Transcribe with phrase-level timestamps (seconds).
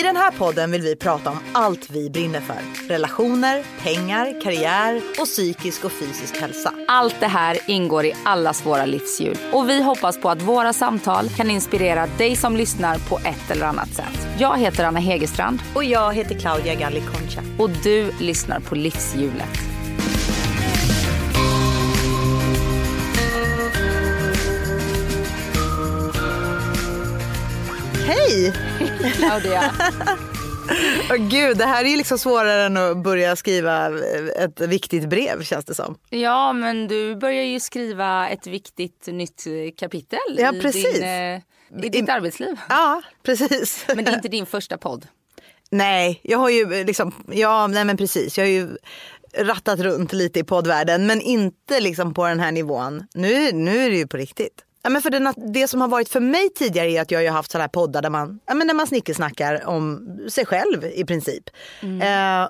[0.00, 2.88] I den här podden vill vi prata om allt vi brinner för.
[2.88, 6.72] Relationer, pengar, karriär och psykisk och fysisk hälsa.
[6.88, 11.28] Allt det här ingår i allas våra livshjul och vi hoppas på att våra samtal
[11.28, 14.28] kan inspirera dig som lyssnar på ett eller annat sätt.
[14.38, 17.42] Jag heter Anna Hegerstrand Och jag heter Claudia Galli Concha.
[17.58, 19.58] och du lyssnar på Livshjulet.
[28.06, 28.69] Hej!
[29.16, 29.62] Claudia.
[31.10, 33.90] Åh gud, det här är ju liksom svårare än att börja skriva
[34.38, 35.98] ett viktigt brev känns det som.
[36.10, 39.44] Ja, men du börjar ju skriva ett viktigt nytt
[39.76, 40.94] kapitel Ja, i, precis.
[40.94, 41.36] din, eh,
[41.84, 42.56] i ditt I- arbetsliv.
[42.68, 43.84] Ja, precis.
[43.94, 45.06] Men det är inte din första podd.
[45.70, 48.38] Nej, jag har ju liksom, ja nej men precis.
[48.38, 48.68] Jag har ju
[49.38, 53.06] rattat runt lite i poddvärlden men inte liksom på den här nivån.
[53.14, 54.64] Nu, nu är det ju på riktigt.
[54.82, 57.28] Ja, men för det, det som har varit för mig tidigare är att jag har
[57.28, 61.04] haft sådana här poddar där man, ja, men där man snickesnackar om sig själv i
[61.04, 61.44] princip.
[61.82, 62.48] Eh,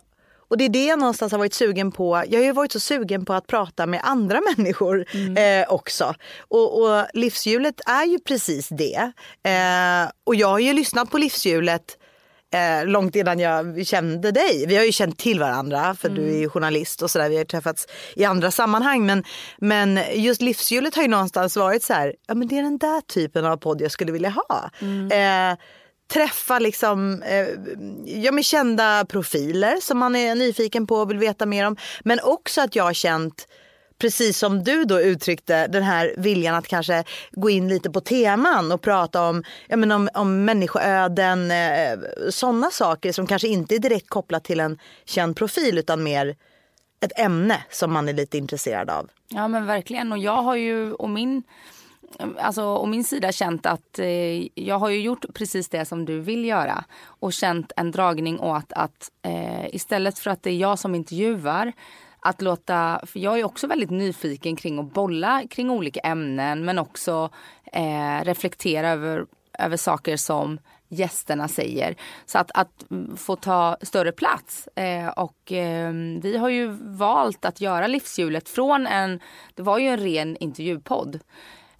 [0.51, 2.25] och det är det jag någonstans har varit sugen på.
[2.29, 5.07] Jag har ju varit så sugen på att prata med andra människor
[5.39, 6.15] eh, också.
[6.49, 9.13] Och, och livshjulet är ju precis det.
[9.43, 11.97] Eh, och jag har ju lyssnat på livshjulet
[12.55, 14.67] eh, långt innan jag kände dig.
[14.67, 17.29] Vi har ju känt till varandra för du är ju journalist och sådär.
[17.29, 19.07] Vi har träffats i andra sammanhang.
[19.07, 19.25] Men,
[19.59, 23.01] men just livshjulet har ju någonstans varit så här, ja men det är den där
[23.01, 24.71] typen av podd jag skulle vilja ha.
[25.13, 25.59] Eh,
[26.13, 27.47] träffa liksom, eh,
[28.05, 31.77] ja, men kända profiler som man är nyfiken på och vill veta mer om.
[32.05, 33.47] Men också att jag har känt
[34.01, 38.73] precis som du då uttryckte den här viljan att kanske gå in lite på teman
[38.73, 41.99] och prata om, ja, men om, om människoöden, eh,
[42.31, 46.37] sådana saker som kanske inte är direkt kopplat till en känd profil utan mer
[47.01, 49.11] ett ämne som man är lite intresserad av.
[49.29, 51.43] Ja men verkligen och jag har ju och min
[52.39, 56.21] Alltså, å min sida känt att eh, jag har ju gjort precis det som du
[56.21, 60.79] vill göra och känt en dragning åt att eh, istället för att det är jag
[60.79, 61.73] som intervjuar
[62.23, 66.79] att låta, för jag är också väldigt nyfiken kring att bolla kring olika ämnen men
[66.79, 67.31] också
[67.73, 69.27] eh, reflektera över,
[69.59, 70.59] över saker som
[70.89, 71.97] gästerna säger.
[72.27, 74.69] Så att, att mm, få ta större plats.
[74.77, 75.93] Eh, och eh,
[76.23, 79.21] vi har ju valt att göra livshjulet från en,
[79.55, 81.21] det var ju en ren intervjupodd.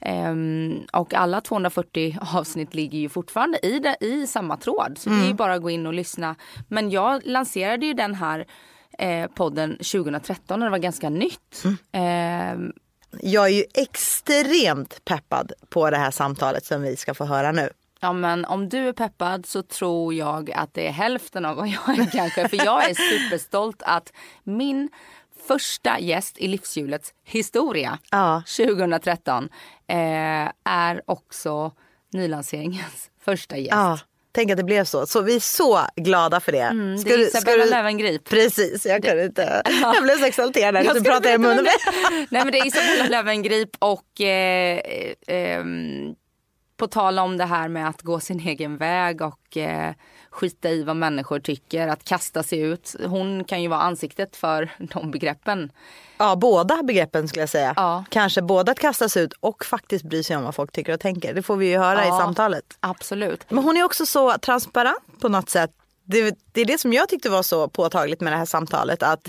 [0.01, 4.99] Ehm, och alla 240 avsnitt ligger ju fortfarande i, det, i samma tråd.
[4.99, 6.37] Så det är ju bara att gå in och lyssna.
[6.69, 8.47] Men jag lanserade ju den här
[9.01, 11.63] eh, podden 2013 när det var ganska nytt.
[11.93, 12.73] Ehm,
[13.21, 17.71] Jag är ju extremt peppad på det här samtalet som vi ska få höra nu.
[18.01, 21.69] Ja men om du är peppad så tror jag att det är hälften av vad
[21.69, 22.49] jag är kanske.
[22.49, 24.13] För jag är superstolt att
[24.45, 24.89] min
[25.49, 28.43] första gäst i livshjulets historia Ja.
[28.57, 29.49] 2013
[29.87, 29.97] eh,
[30.65, 31.73] är också
[32.13, 33.71] nylanseringens första gäst.
[33.71, 33.99] Ja,
[34.33, 35.07] tänk att det blev så.
[35.07, 36.59] Så vi är så glada för det.
[36.61, 38.29] Mm, Ska det är du- Isabella du- Löwengrip.
[38.29, 39.63] Precis, jag kan inte.
[39.83, 41.67] Jag blev så exalterad när du pratade i munnen.
[42.29, 46.15] Nej men det är Isabella Löwengrip och eh, eh, ehm,
[46.81, 49.95] på tal om det här med att gå sin egen väg och eh,
[50.31, 52.95] skita i vad människor tycker, att kasta sig ut.
[53.07, 55.73] Hon kan ju vara ansiktet för de begreppen.
[56.19, 57.73] Ja, båda begreppen skulle jag säga.
[57.77, 58.05] Ja.
[58.11, 61.35] Kanske både att kastas ut och faktiskt bry sig om vad folk tycker och tänker.
[61.35, 62.19] Det får vi ju höra i Ja.
[62.19, 62.65] samtalet.
[62.81, 63.45] Absolut.
[63.51, 65.71] Men hon är också så transparent på något sätt.
[66.05, 69.03] Det, det är det som jag tyckte var så påtagligt med det här samtalet.
[69.03, 69.29] Att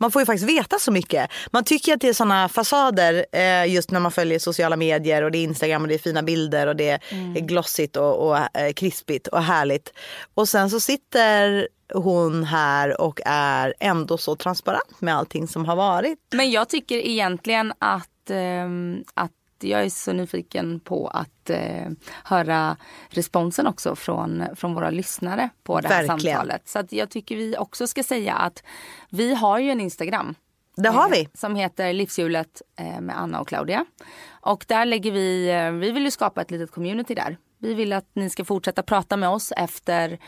[0.00, 1.30] Man får ju faktiskt veta så mycket.
[1.50, 5.30] Man tycker att det är såna fasader eh, just när man följer sociala medier och
[5.30, 8.72] det är Instagram och det är fina bilder och det är glossigt och, och eh,
[8.72, 9.92] krispigt och härligt.
[10.34, 15.76] Och sen så sitter hon här och är ändå så transparent med allting som har
[15.76, 16.18] varit.
[16.34, 19.32] Men jag tycker egentligen att, ehm, att
[19.64, 21.90] jag är så nyfiken på att eh,
[22.24, 22.76] höra
[23.08, 26.36] responsen också från, från våra lyssnare på det här Verkligen.
[26.36, 26.68] samtalet.
[26.68, 28.62] Så att jag tycker vi också ska säga att
[29.10, 30.34] vi har ju en Instagram.
[30.76, 31.28] Det har eh, vi.
[31.34, 33.84] Som heter Livshjulet eh, med Anna och Claudia.
[34.30, 37.36] Och där lägger vi, eh, vi vill ju skapa ett litet community där.
[37.58, 40.18] Vi vill att ni ska fortsätta prata med oss efter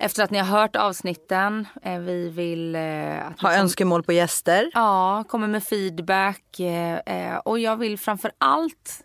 [0.00, 1.66] efter att ni har hört avsnitten.
[1.82, 4.70] Eh, Vi vill eh, att kom- önskemål på gäster.
[4.74, 6.60] Ja, kommer med feedback.
[6.60, 9.04] Eh, och jag vill framför allt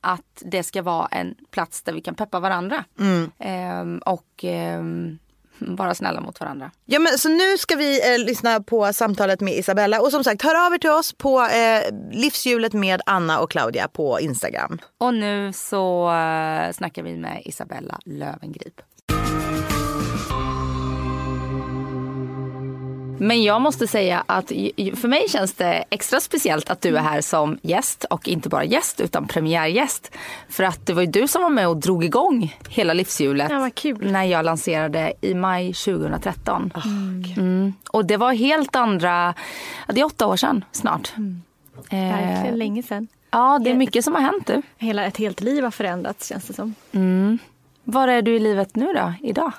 [0.00, 2.84] att det ska vara en plats där vi kan peppa varandra.
[3.00, 3.30] Mm.
[3.38, 4.82] Eh, och eh,
[5.58, 6.70] vara snälla mot varandra.
[6.84, 10.00] Ja, men, så nu ska vi eh, lyssna på samtalet med Isabella.
[10.00, 11.82] Och som sagt, hör av er till oss på eh,
[12.12, 14.78] Livshjulet med Anna och Claudia på Instagram.
[14.98, 18.80] Och nu så eh, snackar vi med Isabella Lövengrip.
[23.22, 24.48] Men jag måste säga att
[25.00, 28.64] för mig känns det extra speciellt att du är här som gäst och inte bara
[28.64, 30.10] gäst utan premiärgäst.
[30.48, 33.58] För att det var ju du som var med och drog igång hela livshjulet Ja,
[33.58, 34.12] vad kul.
[34.12, 36.72] när jag lanserade i maj 2013.
[37.36, 37.72] Mm.
[37.90, 39.34] Och det var helt andra,
[39.88, 41.12] det är åtta år sedan snart.
[41.90, 43.08] Eh, Verkligen länge sedan.
[43.30, 44.62] ja, det är mycket som har hänt du.
[44.78, 46.74] Hela ett helt liv har förändrats känns det som.
[47.84, 49.52] Var är du i livet nu då, idag?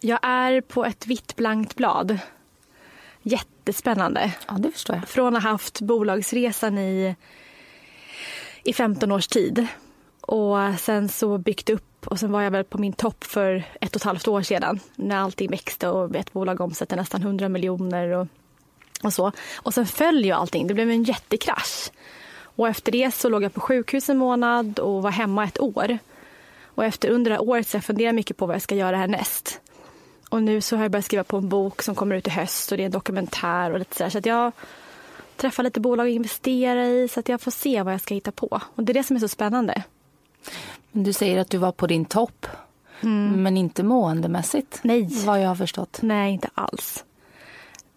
[0.00, 2.18] Jag är på ett vitt blankt blad.
[3.22, 4.32] Jättespännande.
[4.48, 5.08] Ja, det förstår jag.
[5.08, 7.16] Från att ha haft bolagsresan i,
[8.64, 9.66] i 15 års tid.
[10.20, 13.90] Och sen så byggt upp och sen var jag väl på min topp för ett
[13.90, 14.80] och ett halvt år sedan.
[14.96, 18.26] När allting växte och ett bolag omsätter nästan 100 miljoner och,
[19.02, 19.32] och så.
[19.56, 20.66] Och sen föll ju allting.
[20.66, 21.90] Det blev en jättekrasch.
[22.42, 25.98] Och efter det så låg jag på sjukhus en månad och var hemma ett år.
[26.64, 28.96] Och efter under det här året så jag funderar mycket på vad jag ska göra
[28.96, 29.60] härnäst.
[30.30, 32.72] Och nu så har jag börjat skriva på en bok som kommer ut i höst
[32.72, 34.10] och det är en dokumentär och lite sådär.
[34.10, 34.52] Så att jag
[35.36, 38.32] träffar lite bolag att investera i så att jag får se vad jag ska hitta
[38.32, 38.60] på.
[38.74, 39.82] Och det är det som är så spännande.
[40.92, 42.46] Men Du säger att du var på din topp.
[43.00, 44.80] Men inte måendemässigt.
[44.82, 45.08] Nej.
[45.26, 45.98] Vad jag har förstått.
[46.02, 47.04] Nej, inte alls.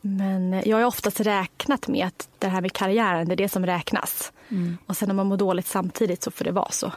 [0.02, 3.66] Men jag har oftast räknat med att det här med karriären, det är det som
[3.66, 4.32] räknas.
[4.86, 6.92] Och sen om man mår dåligt samtidigt så får det vara så.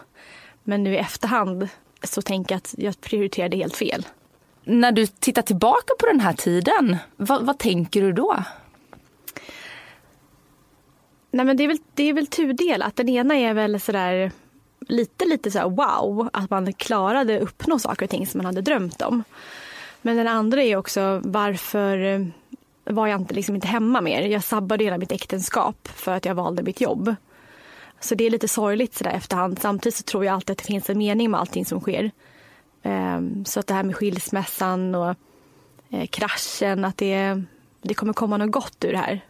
[0.63, 1.69] Men nu i efterhand
[2.03, 4.07] så tänker jag att jag prioriterade helt fel.
[4.69, 8.45] När du tittar tillbaka på den här tiden, vad, vad tänker du då?
[11.31, 12.97] Nej, men det är väl, det är väl tudelat.
[12.97, 14.33] Den ena är väl sådär
[14.81, 18.61] lite, lite så här wow, att man klarade uppnå saker och ting som man hade
[18.61, 19.25] drömt om.
[20.03, 22.27] Men den andra är också varför eh,
[22.85, 24.23] var jag inte, liksom inte hemma mer?
[24.23, 27.15] Jag sabbade hela mitt äktenskap för att jag valde mitt jobb.
[28.01, 29.59] Så det är lite sorgligt sådär efterhand.
[29.59, 32.11] Samtidigt så tror jag alltid att det finns en mening med allting som sker.
[32.87, 35.15] Ehm, Så att det här med skilsmässan och
[35.91, 37.43] eh, kraschen, att det,
[37.83, 39.21] det kommer komma något gott ur det här.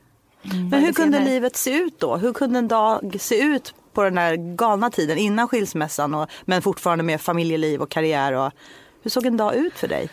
[0.70, 2.17] Men hur kunde livet se ut då?
[2.17, 6.62] Hur kunde en dag se ut på den här galna tiden innan skilsmässan och, men
[6.62, 8.32] fortfarande med familjeliv och karriär?
[8.32, 8.53] Och,
[9.03, 10.08] hur såg en dag ut för dig?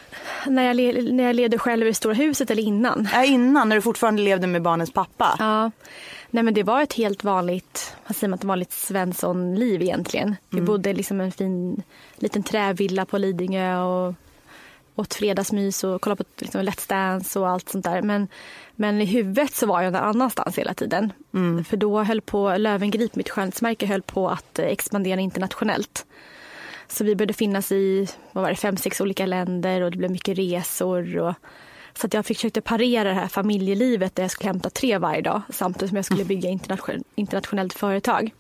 [0.48, 3.08] När jag, le, när jag levde själv i det stora huset eller innan?
[3.14, 5.36] Äh, innan, när du fortfarande levde med barnens pappa?
[5.40, 5.72] Ja.
[6.34, 10.36] Nej men det var ett helt vanligt, vad säger man, ett vanligt Svensson-liv egentligen.
[10.50, 11.84] Vi bodde liksom en fin
[12.16, 14.14] liten trävilla på Lidingö och
[14.96, 18.02] åt fredagsmys och kollade på liksom Let's Dance och allt sånt där.
[18.02, 18.28] Men,
[18.76, 21.14] men i huvudet så var jag någon annanstans hela tiden.
[21.66, 26.06] För då höll på, Lövengrip, mitt skönhetsmärke, höll på att expandera internationellt.
[26.88, 30.12] Så vi började finnas i vad var det, fem, sex olika länder och det blev
[30.12, 31.18] mycket resor.
[31.18, 31.34] Och,
[31.96, 35.42] så att jag försökte parera det här familjelivet där jag skulle hämta tre varje dag
[35.50, 38.34] samtidigt som jag skulle bygga internation, internationellt företag.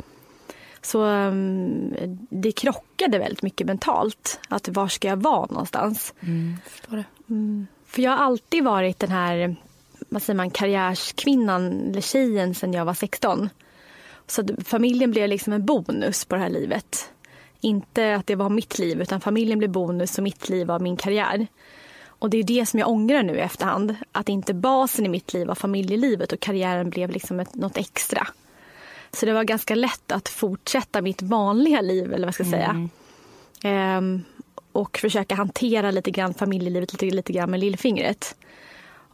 [0.81, 1.95] Så um,
[2.29, 4.39] det krockade väldigt mycket mentalt.
[4.49, 6.13] Att var ska jag vara någonstans?
[6.65, 7.05] Förstår det.
[7.85, 9.55] För jag har alltid varit den här
[10.09, 13.49] vad säger man, karriärskvinnan eller tjejen sedan jag var 16.
[14.27, 17.11] Så familjen blev liksom en bonus på det här livet.
[17.61, 20.97] Inte att det var mitt liv utan familjen blev bonus och mitt liv var min
[20.97, 21.47] karriär.
[22.23, 23.95] Och det är det som jag ångrar nu i efterhand.
[24.11, 28.27] Att inte basen i mitt liv var familjelivet och karriären blev liksom ett, något extra.
[29.11, 32.89] Så det var ganska lätt att fortsätta mitt vanliga liv eller vad jag ska säga.
[33.63, 34.23] Ehm,
[34.71, 38.35] och försöka hantera lite grann familjelivet lite, lite grann med lillfingret.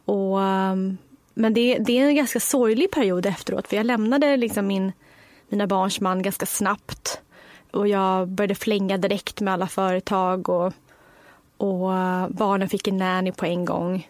[0.04, 0.98] Och, ehm,
[1.34, 4.92] men det, det är en ganska sorglig period efteråt för jag lämnade liksom min,
[5.48, 7.20] mina barns man ganska snabbt.
[7.70, 10.72] Och jag började flänga direkt med alla företag och,
[11.60, 11.90] och
[12.30, 14.08] barnen fick en nanny på en gång.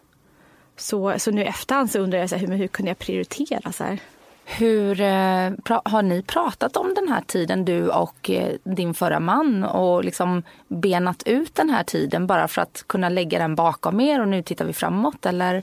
[0.77, 2.99] Så, så nu i efterhand så undrar jag så här, hur, men hur kunde jag
[2.99, 3.99] prioritera så här?
[4.45, 5.53] Hur, eh,
[5.85, 10.43] har ni pratat om den här tiden, du och eh, din förra man och liksom
[10.69, 14.43] benat ut den här tiden bara för att kunna lägga den bakom er och nu
[14.43, 15.27] tittar vi framåt?
[15.27, 15.63] Eller?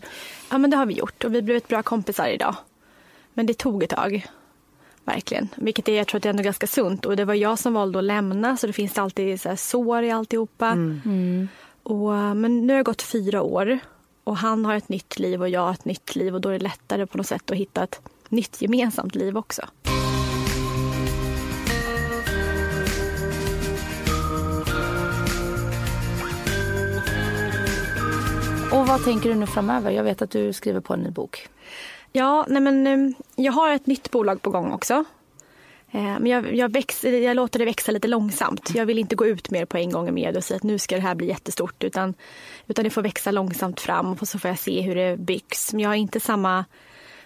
[0.52, 2.56] Ja men det har vi gjort och vi blev ett bra kompisar idag.
[3.34, 4.28] Men det tog ett tag.
[5.06, 5.48] Verkligen.
[5.56, 7.06] Vilket är, jag tror att det är ändå ganska sunt.
[7.06, 10.04] Och det var jag som valde att lämna så det finns alltid så här sår
[10.04, 10.72] i alltihopa.
[11.88, 13.80] Och, men nu har det gått fyra år.
[14.24, 16.36] Och han har ett nytt liv och jag har ett nytt liv.
[16.36, 19.62] Och då är det lättare på något sätt att hitta ett nytt gemensamt liv också.
[28.72, 29.92] Och vad tänker du nu framöver?
[29.92, 31.50] Jag vet att du skriver på en ny bok.
[32.12, 35.06] Ja, nej men eh, jag har ett nytt bolag på gång också.
[35.92, 38.72] Eh, Men jag, jag, växer, jag låter det växa lite långsamt.
[38.76, 40.80] Jag vill inte gå ut mer på en gång i media och säga att nu
[40.80, 41.84] ska det här bli jättestort.
[41.84, 42.14] Utan,
[42.68, 45.74] utan det får växa långsamt fram och så får jag se hur det byggs.
[45.74, 46.66] Men jag har inte samma,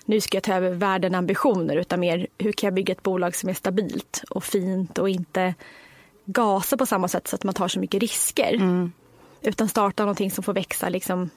[0.06, 3.36] nu ska jag ta över världen ambitioner utan mer hur kan jag bygga ett bolag
[3.36, 5.54] som är stabilt och fint och inte
[6.26, 8.54] gasa på samma sätt så att man tar så mycket risker.
[9.42, 11.30] Utan starta någonting som får växa liksom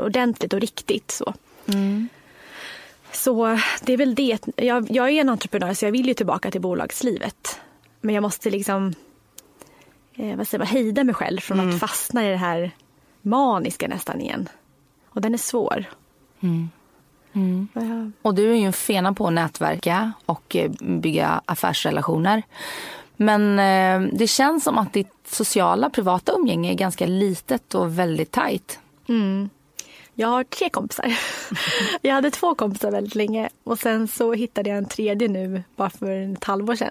[0.00, 1.10] ordentligt och riktigt.
[1.10, 1.34] Så.
[3.16, 4.38] Så det är väl det.
[4.56, 7.60] Jag, jag är en entreprenör så jag vill ju tillbaka till bolagslivet.
[8.00, 8.94] Men jag måste liksom
[10.14, 12.70] eh, vad säger man, hejda mig själv från att fastna i det här
[13.22, 14.48] maniska nästan igen.
[15.08, 15.84] Och den är svår.
[17.72, 18.10] Ja.
[18.22, 22.42] Och du är ju en fena på att nätverka och eh, bygga affärsrelationer.
[23.16, 28.30] Men eh, det känns som att ditt sociala privata umgänge är ganska litet och väldigt
[28.30, 28.80] tajt.
[30.18, 31.18] Jag har tre kompisar.
[32.02, 35.90] Jag hade två kompisar väldigt länge och sen så hittade jag en tredje nu bara
[35.90, 36.90] för ett halvår sedan.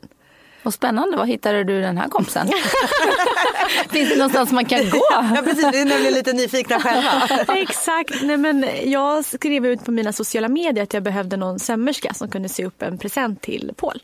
[0.63, 2.47] Vad spännande, var hittade du den här kompisen?
[3.89, 5.01] Finns det någonstans man kan gå?
[5.11, 7.27] Ja precis, vi är nämligen lite nyfikna själva.
[7.57, 8.15] Exakt.
[8.23, 12.27] Nej, men jag skrev ut på mina sociala medier att jag behövde någon sömmerska som
[12.29, 14.03] kunde sy upp en present till Paul.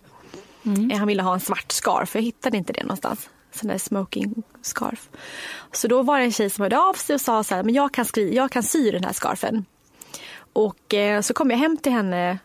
[0.91, 3.29] Eh, Han ville ha en svart scarf, jag hittade inte det någonstans.
[3.51, 5.09] Sån där smoking scarf.
[5.71, 7.73] Så då var det en tjej som hörde av sig och sa så här, men
[7.73, 9.65] jag kan, skri- jag kan sy den här scarfen.
[10.53, 12.39] Och eh, så kom jag hem till henne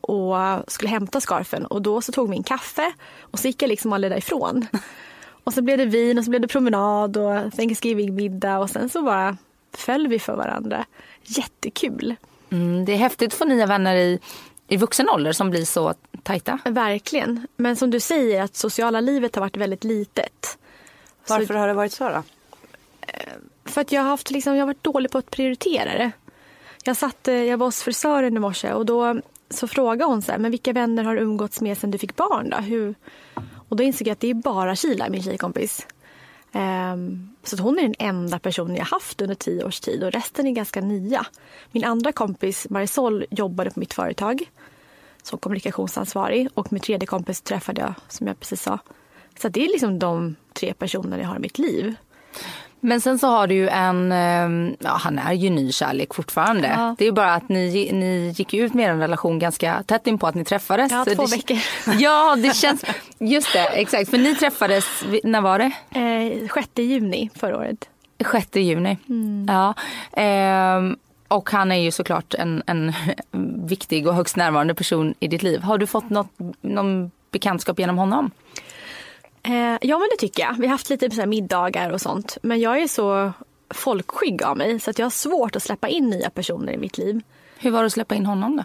[0.00, 0.36] och
[0.66, 3.92] skulle hämta scarfen och då så tog vi en kaffe och så gick jag liksom
[3.92, 4.66] aldrig därifrån.
[5.44, 9.02] Och så blev det vin och så blev det promenad och Thanksgiving-middag och sen så
[9.02, 9.36] bara
[9.74, 10.84] föll vi för varandra.
[11.22, 12.16] Jättekul.
[12.50, 14.18] Mm, det är häftigt att få nya vänner i,
[14.68, 16.58] i vuxen ålder som blir så tajta.
[16.64, 17.46] Verkligen.
[17.56, 20.58] Men som du säger att sociala livet har varit väldigt litet.
[21.28, 22.22] Varför har det varit så då?
[23.64, 26.10] För att jag har, haft, liksom, jag har varit dålig på att prioritera det.
[26.84, 29.20] Jag, satt, eh, jag var hos frisören i morse och då
[29.50, 32.16] så frågade hon så här, men vilka vänner har du umgåtts med sen du fick
[32.16, 32.56] barn då?
[32.56, 32.94] Hur?
[33.68, 35.86] Och då insåg jag att det är bara Kila, min tjejkompis.
[36.52, 40.12] Ehm, så att hon är den enda personen jag haft under tio års tid och
[40.12, 41.26] resten är ganska nya.
[41.72, 44.50] Min andra kompis Marisol jobbade på mitt företag
[45.22, 48.78] som kommunikationsansvarig och min tredje kompis träffade jag som jag precis sa.
[49.38, 51.94] Så det är liksom de tre personerna jag har i mitt liv.
[52.80, 56.68] Men sen så har du ju en, eh, ja han är ju ny kärlek fortfarande.
[56.76, 56.94] Ja.
[56.98, 60.18] Det är ju bara att ni, ni gick ut med er relation ganska tätt in
[60.18, 60.92] på att ni träffades.
[60.92, 61.58] Ja, två det, veckor.
[61.98, 62.84] Ja, det känns,
[63.18, 64.10] just det, exakt.
[64.10, 64.84] För ni träffades,
[65.24, 65.72] när var det?
[66.00, 67.88] Eh, 6 juni förra året.
[68.32, 68.96] 6 juni.
[69.48, 69.74] Ja.
[70.12, 70.96] Ehm,
[71.28, 72.92] och han är ju såklart en, en
[73.66, 75.62] viktig och högst närvarande person i ditt liv.
[75.62, 76.30] Har du fått något,
[76.60, 78.30] någon bekantskap genom honom?
[79.48, 80.54] Eh, ja men det tycker jag.
[80.58, 82.38] Vi har haft lite så middagar och sånt.
[82.42, 83.32] Men jag är så
[83.70, 86.98] folkskygg av mig så att jag har svårt att släppa in nya personer i mitt
[86.98, 87.20] liv.
[87.58, 88.64] Hur var det att släppa in honom då?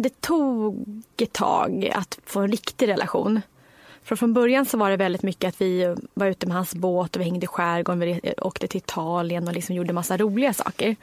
[0.00, 3.40] Det tog ett tag att få en riktig relation.
[4.02, 7.16] För från början så var det väldigt mycket att vi var ute med hans båt
[7.16, 10.96] och vi hängde i skärgården, vi åkte till Italien och liksom gjorde massa roliga saker.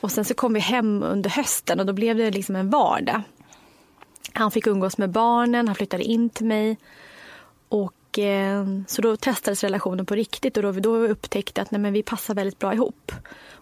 [0.00, 3.22] Och sen så kom vi hem under hösten och då blev det liksom en vardag.
[4.32, 6.76] Han fick umgås med barnen, han flyttade in till mig.
[8.12, 11.92] Och, eh, så då testades relationen på riktigt och då, då upptäckte att nej, men
[11.92, 13.12] vi passar väldigt bra ihop.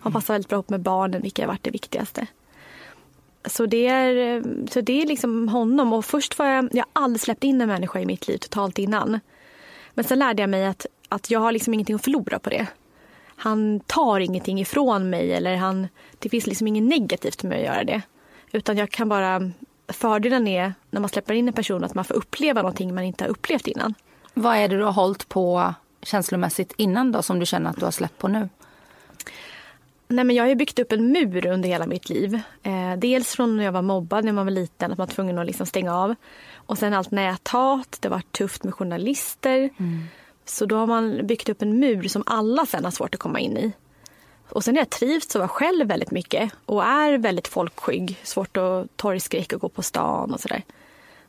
[0.00, 2.26] Han passar väldigt bra ihop med barnen, vilket har varit det viktigaste.
[3.44, 5.92] Så det är, så det är liksom honom.
[5.92, 8.78] Och först var jag, jag har aldrig släppt in en människa i mitt liv totalt
[8.78, 9.20] innan.
[9.94, 12.66] Men sen lärde jag mig att, att jag har liksom ingenting att förlora på det.
[13.36, 15.88] Han tar ingenting ifrån mig eller han,
[16.18, 18.02] det finns liksom inget negativt med att göra det.
[18.52, 19.50] Utan jag kan bara,
[19.88, 23.24] fördelen är när man släpper in en person att man får uppleva någonting man inte
[23.24, 23.94] har upplevt innan.
[24.34, 27.84] Vad är det du har hållit på känslomässigt innan då som du känner att du
[27.84, 28.48] har släppt på nu?
[30.08, 32.40] Nej, men jag har byggt upp en mur under hela mitt liv.
[32.62, 35.38] Eh, dels från när jag var mobbad när man var liten, att man var tvungen
[35.38, 36.14] att liksom stänga av.
[36.54, 39.70] Och sen allt näthat, det varit tufft med journalister.
[40.44, 43.40] Så då har man byggt upp en mur som alla sen har svårt att komma
[43.40, 43.72] in i.
[44.48, 48.20] Och sen har jag trivts att vara själv väldigt mycket och är väldigt folkskygg.
[48.22, 50.62] Svårt att torgskräck och gå på stan och sådär.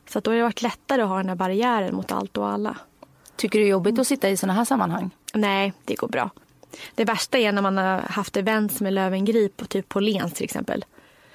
[0.08, 2.48] Så att då har det varit lättare att ha den här barriären mot allt och
[2.48, 2.76] alla.
[3.36, 5.10] Tycker du det är jobbigt att sitta i såna här sammanhang?
[5.34, 6.30] Nej, det går bra.
[6.94, 10.44] Det värsta är när man har haft events med Lövengrip och typ på Lens till
[10.44, 10.84] exempel.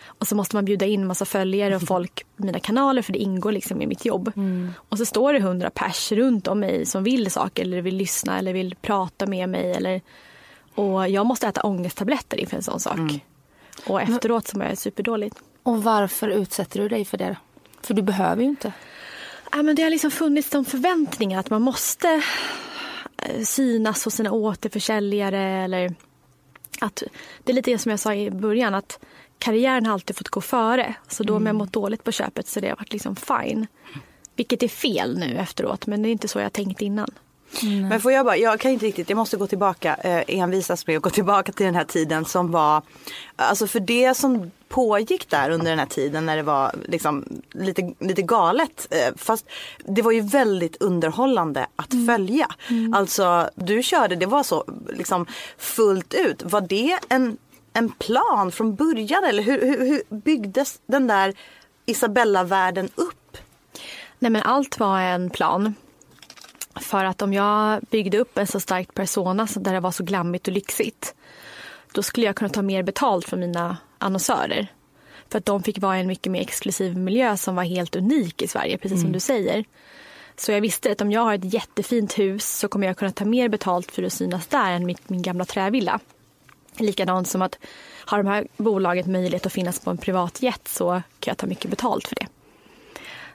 [0.05, 3.19] Och så måste man bjuda in massa följare och folk på mina kanaler för det
[3.19, 4.31] ingår liksom i mitt jobb.
[4.89, 8.39] Och så står det hundra pers runt om mig som vill saker eller vill lyssna
[8.39, 9.71] eller vill prata med mig.
[9.71, 10.01] Eller...
[10.75, 12.99] Och jag måste äta ångesttabletter inför en sån sak.
[13.85, 15.35] Och efteråt så mår jag superdåligt.
[15.63, 17.35] Och varför utsätter du dig för det?
[17.81, 18.73] För du behöver ju inte.
[19.51, 22.23] Ja, men det har liksom funnits de förväntningar att man måste
[23.17, 25.63] eh, synas hos sina återförsäljare.
[25.63, 25.95] Eller
[26.79, 27.03] att,
[27.43, 28.99] det är lite det som jag sa i början, att
[29.39, 30.95] karriären har alltid fått gå före.
[31.07, 33.67] Så då om jag mått dåligt på köpet så det har varit liksom fine.
[34.35, 37.09] Vilket är fel nu efteråt, men det är inte så jag tänkt innan.
[37.89, 40.97] Men får jag bara, jag kan inte riktigt, jag måste gå tillbaka, eh, envisas med
[40.97, 42.81] att gå tillbaka till den här tiden som var,
[43.35, 47.93] alltså för det som pågick där under den här tiden när det var liksom lite,
[47.99, 48.87] lite galet.
[48.91, 49.45] Eh, fast
[49.85, 52.47] det var ju väldigt underhållande att följa.
[52.93, 55.25] Alltså du körde, det var så liksom
[55.57, 56.43] fullt ut.
[56.43, 57.37] Var det en,
[57.73, 61.33] en plan från början eller hur, hur, hur byggdes den där
[61.85, 63.37] Isabella-världen upp?
[64.19, 65.75] Nej men allt var en plan.
[66.75, 70.03] För att om jag byggde upp en så stark persona så där det var så
[70.03, 71.13] glammigt och lyxigt
[71.91, 74.67] då skulle jag kunna ta mer betalt för mina annonsörer.
[75.29, 78.41] För att de fick vara i en mycket mer exklusiv miljö som var helt unik
[78.41, 79.65] i Sverige, precis som du säger.
[80.37, 83.25] Så jag visste att om jag har ett jättefint hus så kommer jag kunna ta
[83.25, 85.99] mer betalt för att synas där än mitt, min gamla trävilla.
[86.77, 87.57] Likadant som att
[88.05, 90.89] har de här bolaget möjlighet att finnas på en privat jet så
[91.19, 92.27] kan jag ta mycket betalt för det.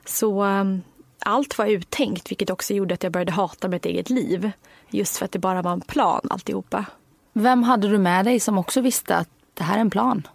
[0.05, 0.83] Så um,
[1.19, 4.51] allt var uttänkt vilket också gjorde att jag började hata mitt eget liv.
[4.91, 6.85] Just för att det bara var en plan alltihopa.
[7.33, 10.29] Vem hade du med dig som också visste att det här är en plan?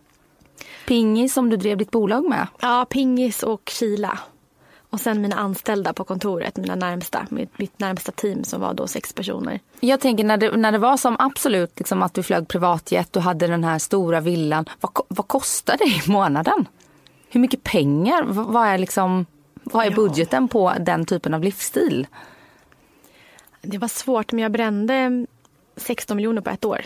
[0.88, 2.48] Pingis som du drev ditt bolag med.
[2.60, 4.20] Ja, Pingis och Kila.
[4.90, 8.88] Och sen mina anställda på kontoret, mina närmsta, mitt, mitt närmsta team som var då
[8.88, 9.60] sex personer.
[9.80, 13.22] Jag tänker när det, när det var som absolut liksom att du flög privatjet och
[13.22, 14.66] hade den här stora villan.
[14.82, 16.68] Vad, vad kostar det i månaden?
[17.30, 18.24] Hur mycket pengar?
[18.28, 19.26] Vad är, liksom,
[19.64, 22.08] vad är budgeten på den typen av livsstil?
[23.62, 25.26] Det var svårt, men jag brände
[25.76, 26.82] 16 miljoner på ett år.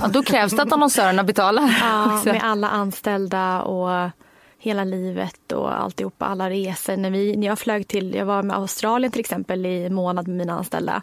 [0.00, 1.76] Ja, då krävs det att annonsörerna betalar.
[1.80, 2.28] Ja, också.
[2.28, 4.10] med alla anställda och
[4.58, 6.96] hela livet och alltihopa, alla resor.
[6.96, 10.36] När, vi, när jag flög till, jag var med Australien till exempel i månad med
[10.36, 11.02] mina anställda.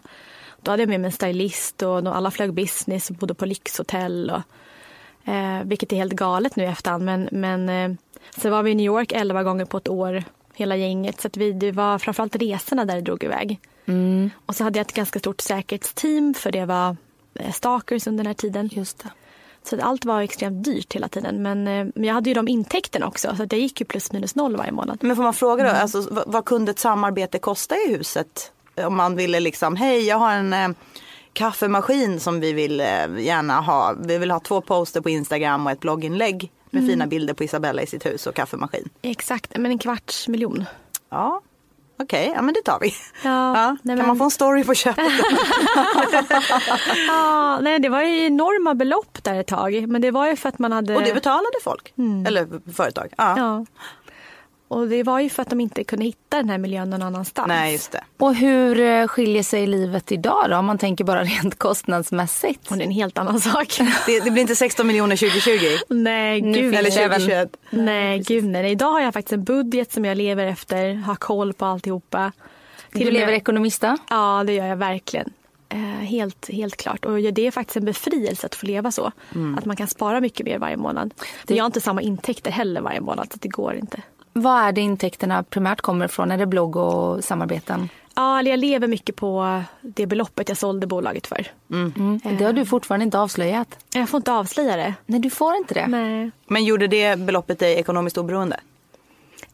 [0.62, 4.30] Då hade jag med mig en stylist och alla flög business och bodde på lyxhotell.
[4.30, 7.04] Och, eh, vilket är helt galet nu i efterhand.
[7.04, 7.96] Men, men eh,
[8.36, 10.24] så var vi i New York 11 gånger på ett år,
[10.54, 11.20] hela gänget.
[11.20, 13.60] Så vi, det var framförallt resorna där det drog iväg.
[14.46, 16.96] Och så hade jag ett ganska stort säkerhetsteam för det var
[17.52, 18.68] stalkers under den här tiden.
[18.72, 19.10] Just det.
[19.62, 21.42] Så allt var extremt dyrt hela tiden.
[21.42, 24.12] Men, eh, men jag hade ju de intäkterna också så att jag gick ju plus
[24.12, 24.98] minus noll varje månad.
[25.00, 28.52] Men får man fråga då, alltså, vad, vad kunde ett samarbete kosta i huset?
[28.76, 30.68] Om man ville liksom, hej jag har en eh,
[31.32, 32.86] kaffemaskin som vi vill eh,
[33.18, 33.94] gärna ha.
[34.00, 37.82] Vi vill ha två poster på Instagram och ett blogginlägg med fina bilder på Isabella
[37.82, 38.88] i sitt hus och kaffemaskin.
[39.02, 40.64] Exakt, men en kvarts miljon.
[41.10, 41.40] Ja,
[42.02, 42.94] okej, ja men det tar vi.
[43.22, 45.04] Ja, Ja, nej, kan men- man få en story på köpet?
[47.08, 49.88] Ja, nej, det var ju enorma belopp där ett tag.
[49.88, 50.96] Men det var ju för att man hade...
[50.96, 51.92] och det betalade folk?
[52.26, 53.12] Eller företag?
[53.16, 53.34] Ja.
[53.38, 53.66] Ja.
[54.74, 57.48] Och det var ju för att de inte kunde hitta den här miljön någon annanstans.
[57.48, 58.00] Nej, just det.
[58.18, 60.56] Och hur eh, skiljer sig livet idag då?
[60.56, 62.70] Om man tänker bara rent kostnadsmässigt.
[62.70, 63.78] Och det är en helt annan sak.
[64.06, 64.20] det.
[64.24, 65.94] Det blir inte 16 miljoner 2020?
[65.94, 66.74] nej, gud.
[66.74, 67.56] Eller det även- 2021?
[67.70, 68.70] Nej, gud nej.
[68.70, 72.32] Idag har jag faktiskt en budget som jag lever efter, har koll på alltihopa.
[72.92, 73.98] Du och med- lever ekonomista.
[74.10, 75.32] Ja, det gör jag verkligen.
[75.68, 77.04] Eh, helt, helt klart.
[77.04, 79.12] Och det är faktiskt en befrielse att få leva så.
[79.58, 81.14] Att man kan spara mycket mer varje månad.
[81.46, 84.02] Men jag har inte samma intäkter heller varje månad, så det går inte.
[84.36, 86.30] Vad är det intäkterna primärt kommer ifrån?
[86.30, 87.88] Är det blogg och samarbeten?
[88.14, 91.46] Ja, jag lever mycket på det beloppet jag sålde bolaget för.
[91.70, 92.20] Mm.
[92.38, 93.78] Det har du fortfarande inte avslöjat.
[93.94, 94.94] Jag får inte avslöja det.
[95.06, 95.86] Nej, du får inte det.
[95.86, 96.30] Nej.
[96.46, 98.60] Men gjorde det beloppet dig ekonomiskt oberoende?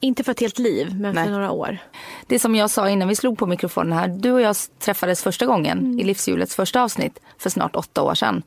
[0.01, 1.25] Inte för ett helt liv, men Nej.
[1.25, 1.79] för några år.
[2.27, 4.09] Det som jag sa innan vi slog på mikrofonen här.
[4.09, 8.43] Du och jag träffades första gången i Livshjulets första avsnitt för snart åtta år sedan.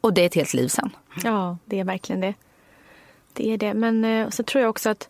[0.00, 0.90] Och det är ett helt liv sen.
[1.24, 2.34] Ja, det är verkligen det.
[3.32, 3.74] Det är det.
[3.74, 5.08] Men eh, så tror jag också att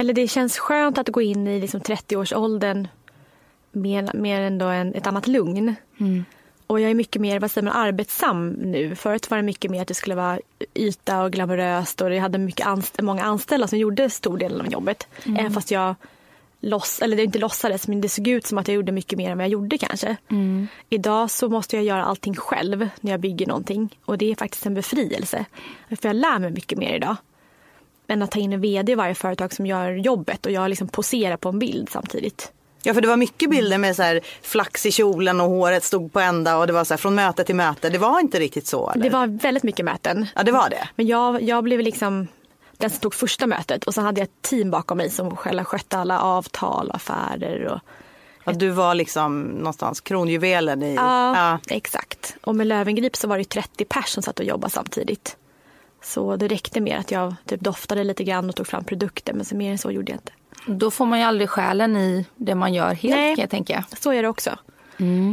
[0.00, 2.88] eller det känns skönt att gå in i liksom 30-årsåldern
[3.72, 5.74] med, med ändå en, ett annat lugn.
[6.66, 8.94] Och jag är mycket mer vad säger man, arbetsam nu.
[8.94, 10.38] Förut var det mycket mer att det skulle vara
[10.74, 14.66] yta och glamoröst och jag hade mycket anst- många anställda som gjorde stor del av
[14.72, 15.08] jobbet.
[15.24, 15.94] Även fast jag
[16.60, 19.30] loss, eller det inte låtsades men det såg ut som att jag gjorde mycket mer
[19.30, 20.16] än vad jag gjorde kanske.
[20.90, 24.66] Idag så måste jag göra allting själv när jag bygger någonting och det är faktiskt
[24.66, 25.44] en befrielse.
[25.88, 27.16] För jag lär mig mycket mer idag.
[28.08, 30.88] Än att ta in en vd i varje företag som gör jobbet och jag liksom
[30.88, 32.52] poserar på en bild samtidigt.
[32.82, 36.12] Ja för det var mycket bilder med så här flax i kjolen och håret stod
[36.12, 37.90] på ända och det var så här från möte till möte.
[37.90, 39.02] Det var inte riktigt så eller?
[39.02, 40.26] Det var väldigt mycket möten.
[40.34, 40.88] Ja det var det.
[40.96, 42.28] Men jag, jag blev liksom
[42.76, 45.64] den som tog första mötet och så hade jag ett team bakom mig som själva
[45.64, 47.64] skötte alla avtal och affärer.
[47.66, 47.80] Och,
[48.44, 50.94] Att du var liksom någonstans kronjuvelen i...
[50.94, 51.58] ja, Ja.
[51.74, 52.36] exakt.
[52.44, 55.36] Och med Lövengrip så var det 30 pers som satt och jobbade samtidigt.
[56.08, 59.44] Så det räckte med att jag typ doftade lite grann och tog fram produkter men
[59.44, 60.32] så mer än så gjorde jag inte.
[60.66, 63.36] Då får man ju aldrig själen i det man gör helt Nej.
[63.36, 63.84] kan jag tänka.
[64.00, 64.50] Så är det också.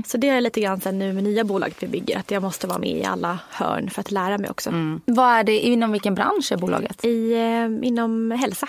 [0.06, 2.68] Så det är lite grann sen nu med nya bolaget vi bygger att jag måste
[2.68, 4.72] vara med i alla hörn för att lära mig också.
[5.06, 7.06] Vad är det, inom vilken bransch är bolaget?
[7.06, 8.68] I, eh, inom hälsa.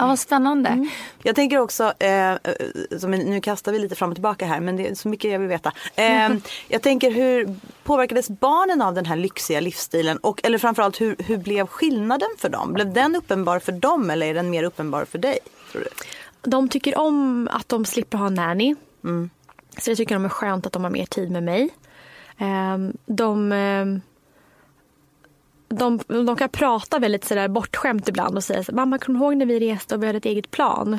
[0.00, 0.88] Ja, vad spännande.
[1.22, 2.34] Jag tänker också, eh,
[2.98, 5.38] som, nu kastar vi lite fram och tillbaka här men det är så mycket jag
[5.38, 5.72] vill veta.
[5.94, 6.30] Eh,
[6.68, 10.16] jag tänker hur påverkades barnen av den här lyxiga livsstilen?
[10.16, 12.72] Och, eller framförallt hur, hur blev skillnaden för dem?
[12.72, 15.38] Blev den uppenbar för dem eller är den mer uppenbar för dig?
[15.72, 15.88] Tror du?
[16.50, 18.74] De tycker om att de slipper ha nanny.
[19.78, 21.68] Så jag tycker de är skönt att de har mer tid med mig.
[22.38, 24.00] Ehm, De, ehm,
[25.70, 29.36] de, de kan prata väldigt sådär bortskämt ibland och säga så, mamma kommer du ihåg
[29.36, 30.98] när vi reste och vi hade ett eget plan?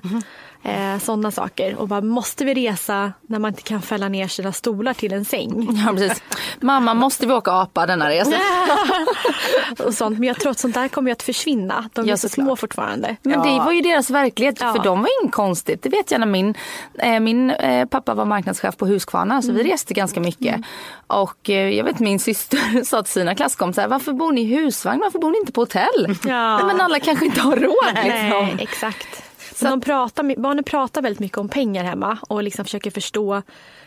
[0.63, 1.75] Eh, Sådana saker.
[1.75, 5.25] Och bara, måste vi resa när man inte kan fälla ner sina stolar till en
[5.25, 5.67] säng?
[5.85, 6.23] Ja, precis.
[6.59, 8.35] Mamma, måste vi åka apa denna resa?
[9.85, 10.19] och sånt.
[10.19, 11.89] Men jag tror att sånt där kommer ju att försvinna.
[11.93, 12.45] De är Ja, så såklart.
[12.45, 13.15] små fortfarande.
[13.21, 14.57] Men det var ju deras verklighet.
[14.61, 14.73] Ja.
[14.73, 15.83] För dem var inget konstigt.
[15.83, 16.55] Det vet jag när min,
[16.99, 19.41] eh, min eh, pappa var marknadschef på Husqvarna.
[19.41, 20.61] Så vi reste ganska mycket.
[21.07, 23.87] Och eh, jag vet min syster sa till sina klasskompisar.
[23.87, 24.99] Varför bor ni i husvagn?
[24.99, 26.15] Varför bor ni inte på hotell?
[26.25, 26.57] Ja.
[26.57, 27.93] Nej, men alla kanske inte har råd.
[27.93, 28.59] Nej, Liksom.
[28.59, 29.23] exakt.
[29.55, 33.41] Så de pratar, barnen pratar väldigt mycket om pengar hemma och liksom försöker förstå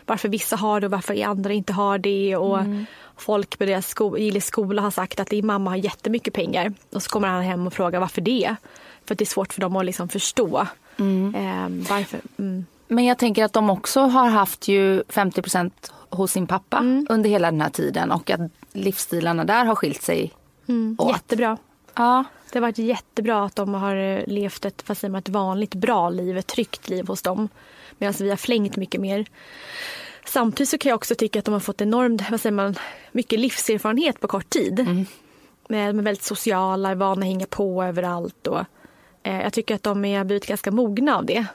[0.05, 2.35] varför vissa har det och varför andra inte har det.
[2.35, 2.59] Och
[3.17, 6.73] Folk på deras sko- skola har sagt att din mamma har jättemycket pengar.
[6.93, 8.55] Och så kommer han hem och frågar varför det.
[9.05, 10.57] För att det är svårt för dem att liksom förstå.
[10.97, 12.19] Eh, varför.
[12.39, 12.65] Mm.
[12.87, 15.71] Men jag tänker att de också har haft ju 50%
[16.09, 16.77] hos sin pappa
[17.09, 18.11] under hela den här tiden.
[18.11, 18.41] Och att
[18.73, 20.31] livsstilarna där har skilt sig
[20.97, 21.13] åt.
[21.13, 21.57] Jättebra.
[21.95, 22.23] Ja.
[22.51, 25.75] Det har varit jättebra att de har eh, levt ett, vad säger man, ett vanligt
[25.75, 27.49] bra liv, ett tryggt liv hos dem.
[27.97, 29.25] Medan vi har flängt mycket mer.
[30.25, 32.75] Samtidigt så kan jag också tycka att de har fått enormt, vad säger man,
[33.11, 34.79] mycket livserfarenhet på kort tid.
[34.79, 35.05] Mm.
[35.67, 38.47] De är väldigt sociala, är vana att hänga på överallt.
[38.47, 38.65] Och,
[39.23, 41.45] eh, jag tycker att de är blivit ganska mogna av det.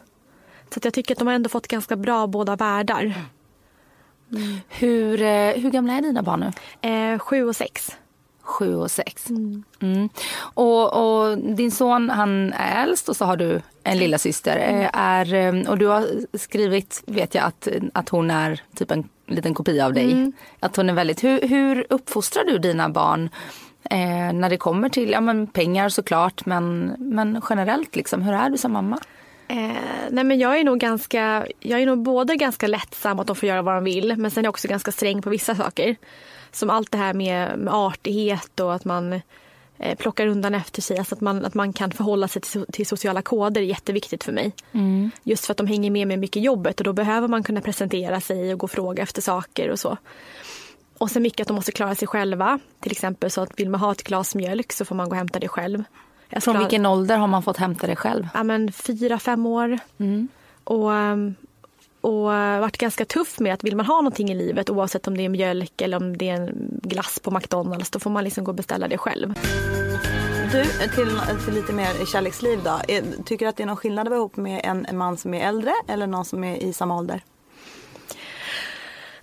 [0.71, 3.15] Så att jag tycker att de har ändå fått ganska bra båda världar.
[4.69, 6.89] Hur, eh, hur gamla är dina barn nu?
[6.91, 7.97] Eh, sju och sex.
[8.51, 9.31] Sju och sex.
[9.31, 10.09] Mm.
[10.55, 14.57] Och, och din son han är äldst och så har du en lilla syster.
[14.57, 16.07] Eh, Är, eh, och du har
[16.39, 20.33] skrivit, vet jag, att, att hon är typ en liten kopia av dig.
[20.61, 23.31] Att hon är väldigt, hur, hur uppfostrar du dina barn
[23.91, 28.51] eh, när det kommer till ja, men pengar såklart men, men generellt liksom, hur är
[28.51, 28.99] du som mamma?
[29.49, 29.57] Eh,
[30.11, 33.49] nej men jag är nog ganska, jag är nog både ganska lättsam att de får
[33.49, 35.97] göra vad de vill men sen är jag också ganska sträng på vissa saker.
[36.53, 39.21] Som allt det här med, med artighet och att man
[39.79, 40.99] eh, plockar undan efter sig.
[40.99, 44.33] Alltså att man, att man kan förhålla sig till, till sociala koder är jätteviktigt för
[44.33, 44.53] mig.
[45.23, 47.61] Just för att de hänger med mig mycket i jobbet och då behöver man kunna
[47.61, 49.97] presentera sig och gå och fråga efter saker och så.
[50.99, 52.59] Och sen mycket att de måste klara sig själva.
[52.81, 55.17] Till exempel så att vill man ha ett glas mjölk så får man gå och
[55.17, 55.85] hämta det själv.
[56.41, 58.29] Från vilken ålder har man fått hämta det själv?
[58.35, 59.79] ja, men fyra, fem år.
[60.65, 61.35] Och, ehm,
[62.01, 62.23] och
[62.61, 65.29] varit ganska tuff med att vill man ha någonting i livet oavsett om det är
[65.29, 68.57] mjölk eller om det är en glass på McDonalds då får man liksom gå och
[68.57, 69.35] beställa det själv.
[70.53, 72.81] Du, till, till lite mer kärleksliv då.
[73.25, 75.35] Tycker du att det är någon skillnad att vara ihop med en, en man som
[75.35, 77.23] är äldre eller någon som är i samma ålder?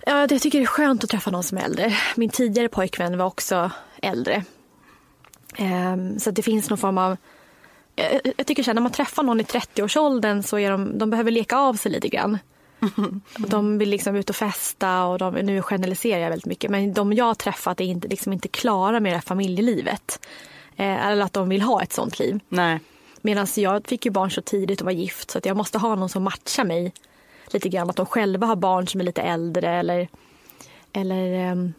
[0.06, 1.92] Ja, jag tycker det är skönt att träffa någon som är äldre.
[2.16, 3.70] Min tidigare pojkvän var också
[4.02, 4.44] äldre.
[5.56, 7.16] Ehm, så det finns någon form av...
[7.94, 11.10] Jag, jag tycker så här, när man träffar någon i 30-årsåldern så är de, de
[11.10, 12.38] behöver leka av sig lite grann.
[13.38, 17.12] De vill liksom ut och festa och de, nu generaliserar jag väldigt mycket men de
[17.12, 20.26] jag har träffat är inte, liksom inte klara med det här familjelivet.
[20.76, 22.40] Eh, eller att de vill ha ett sånt liv.
[22.48, 22.80] Nej.
[23.20, 25.94] Medan jag fick ju barn så tidigt och var gift så att jag måste ha
[25.94, 26.92] någon som matchar mig
[27.46, 27.90] lite grann.
[27.90, 30.08] Att de själva har barn som är lite äldre eller,
[30.92, 31.72] eller ehm,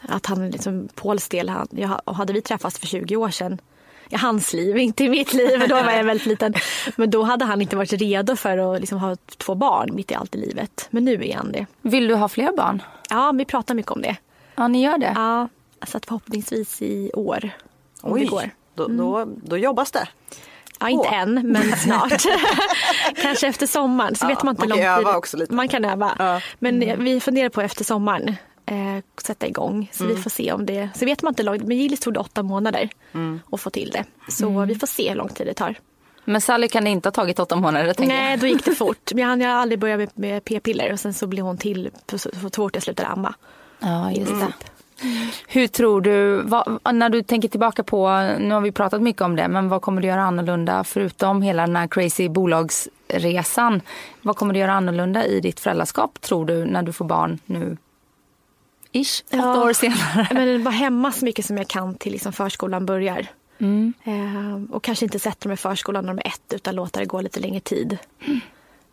[0.00, 3.60] att han liksom, Pauls del, han, jag, hade vi träffats för 20 år sedan
[4.08, 6.54] i hans liv, inte i mitt liv, då var jag väldigt liten.
[6.96, 10.14] Men då hade han inte varit redo för att liksom ha två barn mitt i
[10.14, 10.86] allt i livet.
[10.90, 11.66] Men nu är han det.
[11.82, 12.82] Vill du ha fler barn?
[13.10, 14.16] Ja, vi pratar mycket om det.
[14.56, 15.12] Ja, ni gör det?
[15.14, 15.48] Ja,
[15.86, 17.50] så att förhoppningsvis i år.
[18.00, 18.50] Om det går.
[18.74, 20.08] Då, då, då jobbas det.
[20.80, 21.18] Ja, inte Åh.
[21.18, 22.22] än, men snart.
[23.22, 24.14] Kanske efter sommaren.
[24.14, 25.06] Så Ja, vet man inte man kan lång tid.
[25.06, 25.54] öva också lite.
[25.54, 26.12] Man kan öva.
[26.18, 26.40] Ja.
[26.58, 28.36] Men eh, vi funderar på efter sommaren.
[28.66, 29.88] Eh, sätta igång.
[29.92, 30.16] Så Mm.
[30.16, 30.88] vi får se om det.
[30.94, 31.62] Så vet man inte långt.
[31.64, 33.40] Men Gillis tog det åtta månader Mm.
[33.52, 34.04] att få till det.
[34.32, 35.74] Så vi får se hur lång tid det tar.
[36.24, 38.40] Men Sally kan det inte ha tagit åtta månader Nej, jag.
[38.40, 39.10] då gick det fort.
[39.14, 42.30] Men jag hann aldrig börjat med, med p-piller och sen så blev hon till så,
[42.56, 43.34] fort jag slutade amma.
[43.80, 44.52] Ja, just det.
[45.48, 48.08] Hur tror du, vad, när du tänker tillbaka på,
[48.40, 51.66] nu har vi pratat mycket om det, men vad kommer du göra annorlunda förutom hela
[51.66, 53.80] den här crazy bolagsresan?
[54.22, 57.76] Vad kommer du göra annorlunda i ditt föräldraskap tror du när du får barn nu?
[58.94, 59.64] Ish, åtta Ja.
[59.64, 60.28] år senare.
[60.30, 63.26] Men vara hemma så mycket som jag kan till liksom förskolan börjar.
[64.04, 67.06] Eh, och kanske inte sätta dem i förskolan när de är ett utan låta det
[67.06, 67.98] gå lite längre tid.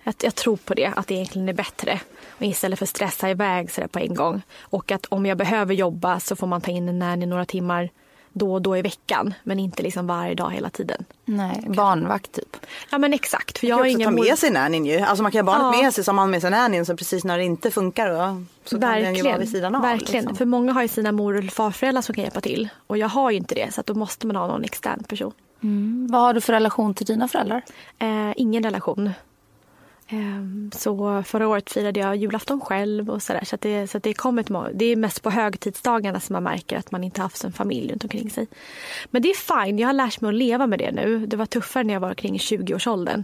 [0.04, 2.00] Jag, jag tror på det, att det egentligen är bättre.
[2.30, 4.42] Och istället för att stressa iväg så där på en gång.
[4.60, 7.90] Och att om jag behöver jobba så får man ta in en nanny några timmar
[8.34, 9.34] då och då i veckan.
[9.44, 11.06] Men inte liksom varje dag hela tiden.
[11.26, 12.58] Nej, barnvakt typ.
[12.89, 13.58] Ja men exakt.
[13.58, 15.00] För Jag har kan också ingen ta med sig nannyn ju.
[15.00, 15.84] Alltså man kan ha barnet Ja.
[15.84, 18.80] med sig som man med sig nannyn så precis när det inte funkar då, så
[18.80, 19.82] kan den ju vara vid sidan av.
[19.82, 20.22] Verkligen.
[20.22, 20.38] liksom.
[20.38, 22.70] För många har ju sina mor eller farföräldrar som kan hjälpa till.
[22.88, 25.32] Och jag har ju inte det så att då måste man ha någon extern person.
[26.10, 27.62] Vad har du för relation till dina föräldrar?
[28.00, 29.10] Eh, ingen relation.
[30.12, 33.43] Eh, så förra året firade jag julafton själv och sådär.
[33.45, 36.43] Så, att det, så att det, kom ett, det är mest på högtidsdagarna som man
[36.43, 38.47] märker att man inte haft en familj runt omkring sig.
[39.12, 41.26] Men det är fine, jag har lärt mig att leva med det nu.
[41.26, 43.24] Det var tuffare när jag var kring 20-årsåldern.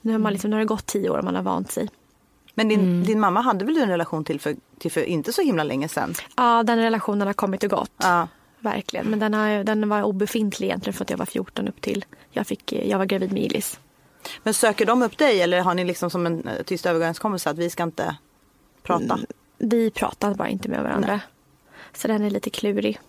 [0.00, 1.88] Nu har, man liksom, nu har det gått tio år och man har vant sig.
[2.54, 3.04] Men din, Mm.
[3.04, 5.88] din mamma hade väl du en relation till för, till för inte så himla länge
[5.88, 6.14] sedan?
[6.36, 7.90] Ja, den relationen har kommit och gått.
[7.96, 8.28] Ja.
[8.58, 9.06] Verkligen.
[9.06, 12.46] Men den, har, den var obefintlig egentligen från att jag var 14 upp till jag,
[12.46, 13.80] fick, jag var gravid med Ilis.
[14.42, 17.58] Men söker de upp dig eller har ni liksom som en eh, tyst överenskommelse att
[17.58, 18.16] vi ska inte
[18.82, 19.14] prata?
[19.14, 19.26] Mm.
[19.58, 21.20] Vi pratar bara inte med varandra.
[21.92, 23.00] Så den är lite klurig.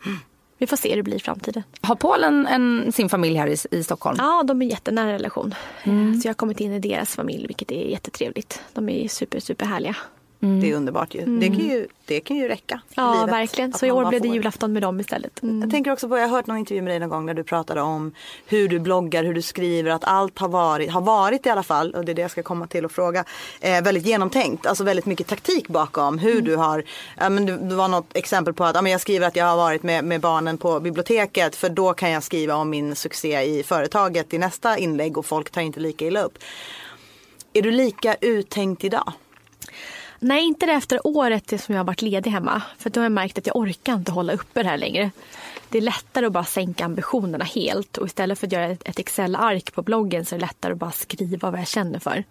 [0.57, 1.63] Vi får se hur det blir i framtiden.
[1.81, 4.17] Har Polen en, sin familj här i, i Stockholm?
[4.19, 5.55] Ja, de är jättenära relation.
[5.83, 8.61] Så jag har kommit in i deras familj, vilket är jättetrevligt.
[8.73, 9.95] De är super, super härliga.
[10.43, 11.39] Det är underbart ju.
[11.39, 11.87] Det, kan ju.
[12.05, 12.73] det kan ju räcka.
[12.73, 12.83] Mm.
[12.95, 13.73] Ja, livet, verkligen.
[13.73, 15.43] Så i år blev det julafton med dem istället.
[15.43, 15.61] Mm.
[15.61, 17.43] Jag tänker också på, jag har hört någon intervju med dig någon gång när du
[17.43, 18.11] pratade om
[18.45, 21.93] hur du bloggar, hur du skriver, att allt har varit, har varit i alla fall,
[21.93, 23.25] och det är det jag ska komma till och fråga,
[23.61, 26.83] eh, väldigt genomtänkt, alltså väldigt mycket taktik bakom hur du har,
[27.17, 29.45] ja, men det, det var något exempel på att ja, men jag skriver att jag
[29.45, 33.41] har varit med, med barnen på biblioteket för då kan jag skriva om min succé
[33.41, 36.37] i företaget i nästa inlägg och folk tar inte lika illa upp.
[37.53, 39.13] Är du lika uttänkt idag?
[40.25, 42.61] Nej, inte det efter året som jag har varit ledig hemma.
[42.77, 45.11] För då har jag märkt att jag orkar inte hålla uppe det här längre.
[45.69, 47.97] Det är lättare att bara sänka ambitionerna helt.
[47.97, 50.91] Och istället för att göra ett Excel-ark på bloggen så är det lättare att bara
[50.91, 52.23] skriva vad jag känner för.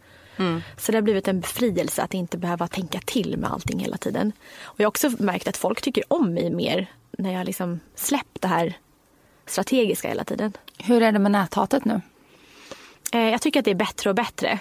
[0.79, 4.33] Så det har blivit en befrielse att inte behöva tänka till med allting hela tiden.
[4.63, 8.41] Och jag har också märkt att folk tycker om mig mer när jag liksom släppt
[8.43, 8.79] det här
[9.47, 10.53] strategiska hela tiden.
[10.79, 12.01] Hur är det med näthatet nu?
[13.13, 14.59] Eh, Jag tycker att det är bättre och bättre.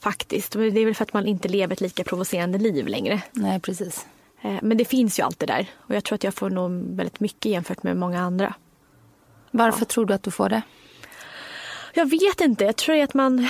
[0.00, 0.52] Faktiskt.
[0.52, 3.22] Det är väl för att man inte lever ett lika provocerande liv längre.
[3.32, 4.06] Nej, precis.
[4.42, 5.66] Eh, Men det finns ju alltid där.
[5.76, 8.54] Och jag tror att jag får nog väldigt mycket jämfört med många andra.
[9.50, 10.62] Varför tror du att du får det?
[11.94, 12.64] Jag vet inte.
[12.64, 13.48] Jag tror att man,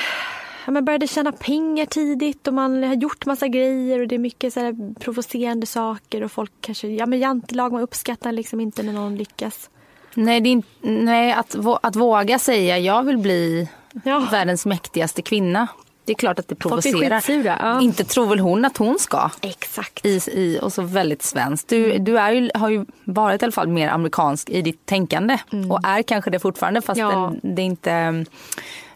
[0.67, 4.19] ja, man började tjäna pengar tidigt och man har gjort massa grejer och det är
[4.19, 8.83] mycket så här provocerande saker och folk kanske, ja men jantelag, man uppskattar liksom inte
[8.83, 9.71] när någon lyckas.
[10.15, 13.69] Nej, det är nej att, att våga säga jag vill bli
[14.05, 14.29] Ja.
[14.31, 15.67] världens mäktigaste kvinna.
[16.09, 17.21] Det är klart att det Folk provocerar.
[17.21, 17.81] skitsura, ja.
[17.81, 19.31] Inte tror väl hon att hon ska.
[19.41, 20.07] Exakt.
[20.07, 21.69] I, i, och så väldigt svensk.
[21.69, 25.39] Du, du är ju, har ju varit i alla fall mer amerikansk i ditt tänkande.
[25.71, 27.33] Och är kanske det fortfarande fast Ja.
[27.43, 28.25] det, det är inte,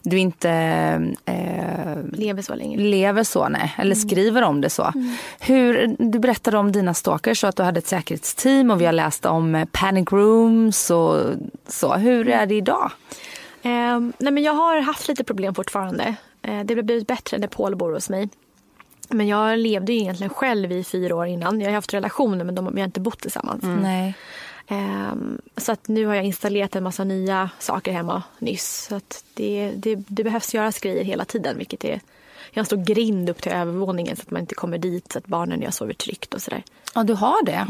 [0.03, 0.51] du inte
[1.25, 2.77] eh, Lever så länge.
[2.77, 3.75] lever så, nej.
[3.79, 4.93] Eller skriver om det så.
[5.41, 8.93] Hur, du berättade om dina stalkers och att du hade ett säkerhetsteam och vi har
[8.93, 11.21] läst om eh, panic rooms och
[11.69, 11.95] så.
[11.95, 12.91] Hur är det idag?
[13.65, 16.15] Eh, nej men jag har haft lite problem fortfarande.
[16.43, 18.29] Eh, det har blivit bättre när Paul bor hos mig.
[19.09, 21.61] Men jag levde ju egentligen själv i fyra år innan.
[21.61, 23.63] Jag har haft relationer men de, vi har inte bott tillsammans.
[23.63, 24.15] Nej.
[24.69, 28.87] Ehm, så att nu har jag installerat en massa nya saker hemma nyss.
[28.89, 31.59] Så att det, det, det behövs göras grejer hela tiden.
[31.59, 32.01] Vilket är,
[32.51, 35.19] jag har en stor grind upp till övervåningen så att man inte kommer dit så
[35.19, 36.63] att barnen och jag sover tryggt och sådär.
[36.95, 37.67] Ja, du har det.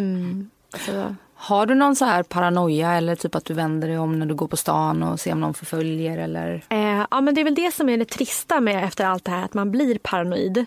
[0.86, 4.26] Så, Har du någon så här paranoia eller typ att du vänder dig om när
[4.26, 6.62] du går på stan och ser om någon förföljer eller?
[6.68, 9.30] eh, ja, men det är väl det som är det trista med efter allt det
[9.30, 10.64] här, att man blir paranoid.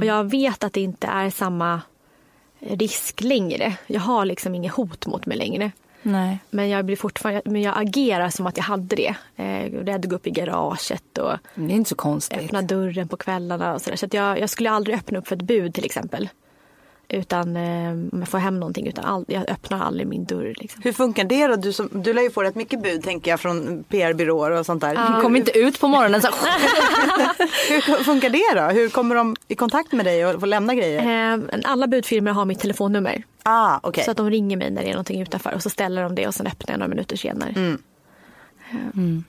[0.00, 1.80] Och jag vet att det inte är samma
[2.60, 3.76] risk längre.
[3.86, 5.70] Jag har liksom inget hot mot mig längre.
[6.02, 6.38] Nej.
[6.50, 9.14] Men jag, blir fortfarande, men jag agerar som att jag hade det.
[9.36, 12.38] Eh, rädd att gå upp i garaget och Det är inte så konstigt.
[12.38, 13.96] öppna dörren på kvällarna och sådär.
[13.96, 16.28] Så att jag, jag skulle aldrig öppna upp för ett bud till exempel.
[17.10, 18.86] Utan eh, om jag får hem någonting.
[18.86, 20.54] Utan all, jag öppnar aldrig min dörr.
[20.56, 20.82] Liksom.
[20.84, 21.56] Hur funkar det då?
[21.56, 24.80] Du, som, du lär ju få rätt mycket bud tänker jag från PR-byråer och sånt
[24.80, 25.14] där.
[25.16, 26.28] Du kommer inte ut på morgonen så
[27.68, 28.66] Hur funkar det då?
[28.80, 31.32] Hur kommer de i kontakt med dig och får lämna grejer?
[31.34, 33.22] Eh, alla budfirmor har mitt telefonnummer.
[33.42, 34.04] Ah, okej.
[34.04, 35.54] Så att de ringer mig när det är någonting utanför.
[35.54, 37.50] Och så ställer de det och sen öppnar jag några minuter senare.
[37.56, 37.78] Mm.
[38.70, 39.22] Eh,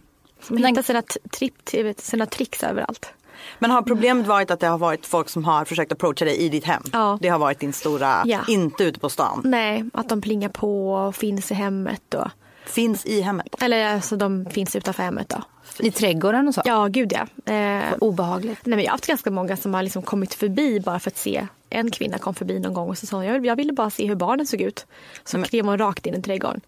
[0.47, 3.13] Så man hittar sina, tripp, sina tricks överallt.
[3.59, 6.49] Men har problemet varit att det har varit folk som har försökt approacha dig i
[6.49, 6.83] ditt hem?
[6.93, 7.17] Ja.
[7.21, 8.39] Det har varit din stora, Ja.
[8.47, 9.41] inte ute på stan.
[9.45, 12.13] Nej, att de plingar på och finns i hemmet.
[12.13, 12.27] Och,
[12.65, 13.55] Finns i hemmet.
[13.61, 15.41] eller alltså de finns utanför hemmet då.
[15.85, 16.61] I trädgården och så?
[16.65, 17.13] Ja, gud
[17.45, 17.53] ja.
[17.53, 18.65] Eh, Obehagligt.
[18.65, 21.17] Nej, men jag har haft ganska många som har liksom kommit förbi bara för att
[21.17, 21.47] se.
[21.69, 24.15] En kvinna kom förbi någon gång och så sa hon, jag, ville bara se hur
[24.15, 24.85] barnen såg ut.
[25.23, 26.61] Så Men- klev hon rakt in i trädgården.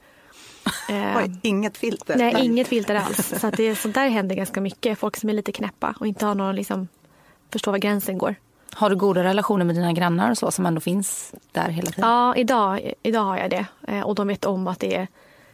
[0.89, 2.15] Eh, Oj, inget filter.
[2.15, 3.33] nej, inget filter alls.
[3.39, 4.99] Så att det, sånt där händer ganska mycket.
[4.99, 6.87] Folk som är lite knäppa och inte har någon liksom,
[7.51, 8.35] förstår var gränsen går.
[8.73, 12.09] Har du goda relationer med dina grannar och så som ändå finns där hela tiden?
[12.09, 13.65] Ja, idag, idag har jag det.
[13.87, 15.07] Eh, och de vet om att det är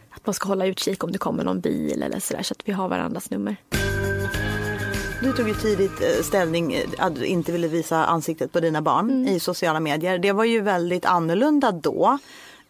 [0.09, 2.71] att man ska hålla utkik om det kommer någon bil eller sådär så att vi
[2.71, 3.55] har varandras nummer.
[5.21, 9.27] Du tog ju tidigt eh, ställning att du inte ville visa ansiktet på dina barn
[9.27, 10.17] i sociala medier.
[10.17, 12.17] Det var ju väldigt annorlunda då.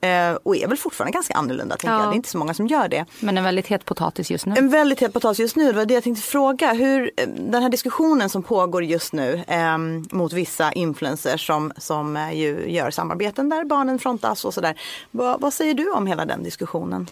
[0.02, 2.00] Eh, Och är väl fortfarande ganska annorlunda tänker Ja.
[2.02, 2.10] jag.
[2.10, 3.06] Det är inte så många som gör det.
[3.20, 4.54] Men en väldigt het potatis just nu.
[4.58, 6.74] En väldigt het potatis just nu, det var det jag tänkte fråga.
[6.74, 9.78] Hur, eh, den här diskussionen som pågår just nu eh,
[10.12, 14.80] mot vissa influencers som, som eh, ju gör samarbeten där barnen frontas och sådär.
[15.12, 17.08] Vad, vad säger du om hela den diskussionen?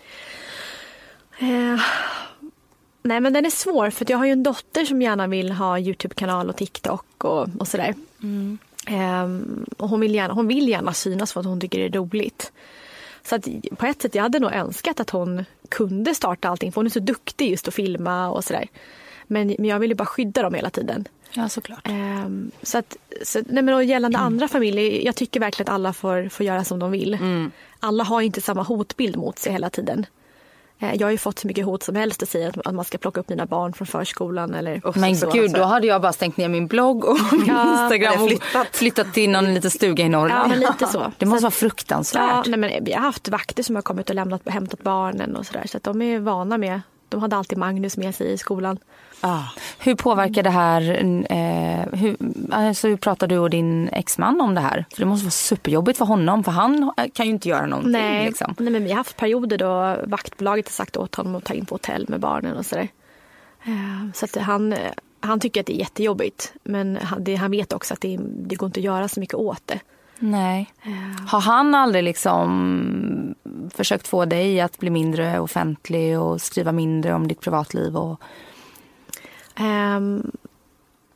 [1.39, 1.79] Eh,
[3.03, 5.51] nej men den är svår för att jag har ju en dotter som gärna vill
[5.51, 7.93] ha Youtube-kanal och TikTok och, och sådär.
[8.85, 11.99] Ehm, och hon vill, gärna, hon vill gärna synas för att hon tycker det är
[11.99, 12.51] roligt.
[13.23, 16.75] Så att på ett sätt jag hade nog önskat att hon kunde starta allting för
[16.75, 18.67] hon är så duktig just att filma och sådär.
[19.27, 21.07] Men, men jag vill ju bara skydda dem hela tiden.
[21.31, 21.87] Ja, såklart.
[21.87, 25.93] Ehm, så att, så, nej men och gällande andra familjer, jag tycker verkligen att alla
[25.93, 27.17] får, får göra som de vill.
[27.79, 30.05] Alla har inte samma hotbild mot sig hela tiden.
[30.79, 32.97] Eh, Jag har ju fått så mycket hot som helst att säga att, man ska
[32.97, 35.29] plocka upp mina barn från förskolan eller Men så.
[35.31, 38.67] gud, då hade jag bara stängt ner min blogg och min Ja, Instagram och flyttat.
[38.71, 39.13] flyttat.
[39.13, 40.43] till någon liten stuga i Norrland.
[40.43, 41.11] Ja, men lite så.
[41.17, 42.21] Det måste Så vara fruktansvärt.
[42.31, 45.45] Ja, nej men vi har haft vakter som har kommit och lämnat, hämtat barnen och
[45.45, 45.63] sådär.
[45.67, 48.77] Så att de är vana med, de hade alltid Magnus med sig i skolan.
[49.21, 49.43] Ah.
[49.79, 50.81] Hur påverkar det här,
[51.29, 52.17] eh, hur,
[52.51, 54.85] alltså hur pratar du och din exman om det här?
[54.93, 57.91] För det måste vara superjobbigt för honom, för han kan ju inte göra någonting.
[57.91, 58.55] Nej, Liksom.
[58.59, 61.65] nej men vi har haft perioder då vaktbolaget har sagt åt honom att ta in
[61.65, 62.87] på hotell med barnen och sådär.
[63.65, 64.79] Eh, Så att han, eh,
[65.19, 66.53] han tycker att det är jättejobbigt.
[66.63, 69.35] Men han, det, han vet också att det, det går inte att göra så mycket
[69.35, 69.79] åt det.
[70.19, 70.73] Nej.
[71.27, 73.35] Har han aldrig liksom
[73.73, 77.95] försökt få dig att bli mindre offentlig och skriva mindre om ditt privatliv?
[77.97, 78.21] Och...
[79.55, 80.31] Ehm,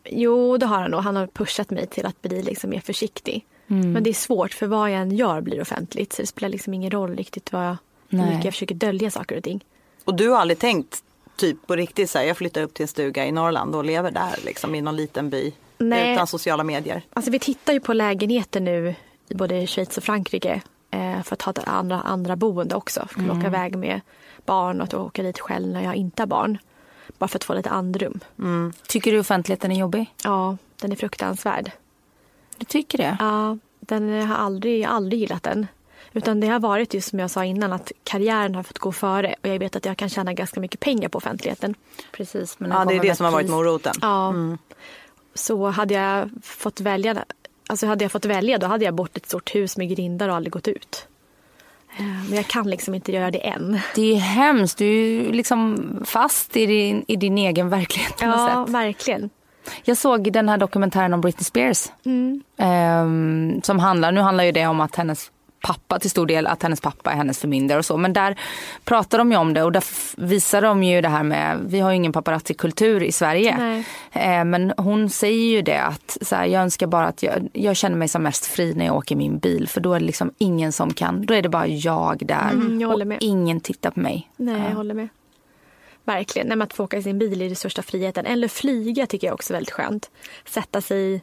[0.05, 0.99] jo, det har han nog.
[0.99, 3.45] Han har pushat mig till att bli liksom mer försiktig.
[3.71, 6.13] Men det är svårt för vad jag än gör blir offentligt.
[6.13, 7.77] Så det spelar liksom ingen roll riktigt vad jag,
[8.09, 9.65] hur mycket jag försöker dölja saker och ting.
[10.05, 11.03] Och du har aldrig tänkt
[11.35, 14.11] typ på riktigt så här, jag flyttar upp till en stuga i Norrland och lever
[14.11, 16.13] där liksom i någon liten by Nej.
[16.13, 17.01] utan sociala medier.
[17.13, 18.95] Alltså vi tittar ju på lägenheter nu
[19.27, 22.99] i både Schweiz och Frankrike eh, för att ha ett andra, andra boende också.
[22.99, 24.01] För att kunna åka iväg med
[24.45, 26.57] barn och att åka dit själv när jag inte har barn.
[27.17, 28.19] Bara för att få lite andrum.
[28.87, 30.13] Tycker du offentligheten är jobbig?
[30.23, 31.71] Ja, den är fruktansvärd.
[32.57, 33.17] Du tycker det?
[33.19, 35.67] Ja, den har aldrig, jag har aldrig gillat den.
[36.13, 39.35] Utan det har varit just som jag sa innan att karriären har fått gå före
[39.41, 41.75] och jag vet att jag kan tjäna ganska mycket pengar på offentligheten.
[42.11, 42.59] Precis.
[42.59, 43.93] Men Ja, det är det som har varit moroten.
[44.01, 44.33] Ja.
[45.33, 47.25] Så hade jag fått välja
[47.67, 50.35] Alltså hade jag fått välja då hade jag bort ett stort hus med grindar och
[50.35, 51.07] aldrig gått ut.
[51.97, 53.79] Men jag kan liksom inte göra det än.
[53.95, 54.77] Det är hemskt.
[54.77, 58.73] Du är liksom fast i din, i din egen verklighet på något Ja, sätt.
[58.75, 59.29] verkligen.
[59.83, 61.87] Jag såg den här dokumentären om Britney Spears.
[62.57, 66.63] Ehm, som handlar, nu handlar ju det om att hennes pappa till stor del, att
[66.63, 67.97] hennes pappa är hennes förmyndare och så.
[67.97, 68.39] Men där
[68.83, 69.83] pratar de ju om det och där
[70.17, 73.83] visar de ju det här med, vi har ju ingen paparazzi-kultur i Sverige.
[74.11, 77.75] Eh, men hon säger ju det att så här, jag önskar bara att jag, jag
[77.75, 79.67] känner mig som mest fri när jag åker min bil.
[79.67, 82.49] För då är det liksom ingen som kan, då är det bara jag där.
[82.51, 84.31] Mm, jag och ingen tittar på mig.
[84.37, 85.07] Nej, jag håller med.
[86.03, 86.47] Verkligen.
[86.47, 88.25] Nej, att få åka i sin bil är den största friheten.
[88.25, 90.09] Eller flyga tycker jag också är väldigt skönt.
[90.45, 91.21] Sätta sig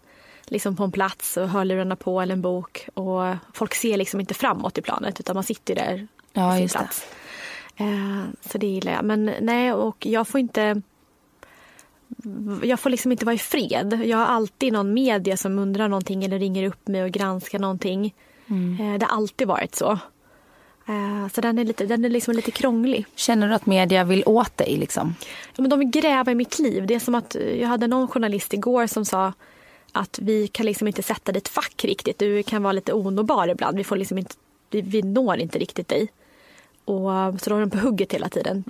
[0.51, 2.89] liksom på en plats och hörlurarna på eller en bok.
[2.95, 6.63] Och folk ser liksom inte framåt i planet utan man sitter där Ja, på sin
[6.63, 6.79] just det.
[6.79, 7.07] plats.
[7.77, 9.05] Eh, så det gillar jag.
[9.05, 10.83] Men nej, och jag får inte
[12.63, 14.03] jag får liksom inte vara i fred.
[14.05, 18.15] Jag har alltid någon media som undrar någonting eller ringer upp mig och granskar någonting.
[18.81, 19.91] Eh, det har alltid varit så.
[20.89, 23.07] Eh, så den är, lite, den är liksom lite krånglig.
[23.15, 25.15] Känner du att media vill åt dig liksom?
[25.57, 26.87] Ja, men de vill gräva i mitt liv.
[26.87, 29.33] Det är som att jag hade någon journalist igår som sa
[29.97, 32.19] att vi kan liksom inte sätta dig i ett fack riktigt.
[32.19, 33.77] Du kan vara lite onåbar ibland.
[33.77, 34.35] Vi, får liksom inte,
[34.71, 36.09] vi, vi når inte riktigt dig.
[36.85, 38.65] Och, så då är de på hugget hela tiden.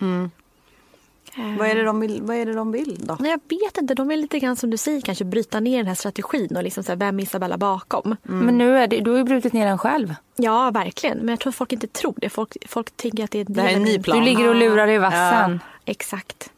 [1.37, 3.17] Eh, Vad, är det de vill, vad är det de vill då?
[3.21, 3.95] Nej, jag vet inte.
[3.95, 6.85] De vill lite grann som du säger kanske bryta ner den här strategin och liksom
[6.85, 8.17] så här, vem är Isabella bakom?
[8.23, 10.15] Men nu är det, du har ju brutit ner den själv.
[10.37, 11.19] Ja, verkligen.
[11.19, 12.29] Men jag tror att folk inte tror det.
[12.29, 14.19] Folk, folk tänker att det är Det här är en ny plan.
[14.19, 15.61] Du ligger och lurar i vassen.
[15.85, 16.51] Exakt.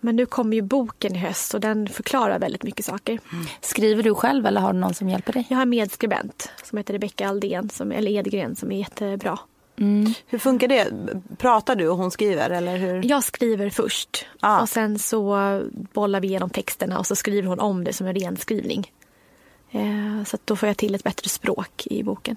[0.00, 3.20] Men nu kommer ju boken i höst och den förklarar väldigt mycket saker.
[3.60, 5.46] Skriver du själv eller har du någon som hjälper dig?
[5.48, 9.38] Jag har en medskribent som heter Rebecka Aldén, som, eller Edgren, som är jättebra.
[10.26, 10.86] Hur funkar det?
[11.38, 13.06] Pratar du och hon skriver eller hur?
[13.06, 14.60] Jag skriver först Ah.
[14.60, 18.14] och sen så bollar vi igenom texterna och så skriver hon om det som en
[18.14, 18.92] renskrivning.
[19.70, 22.36] Eh, så att då får jag till ett bättre språk i boken.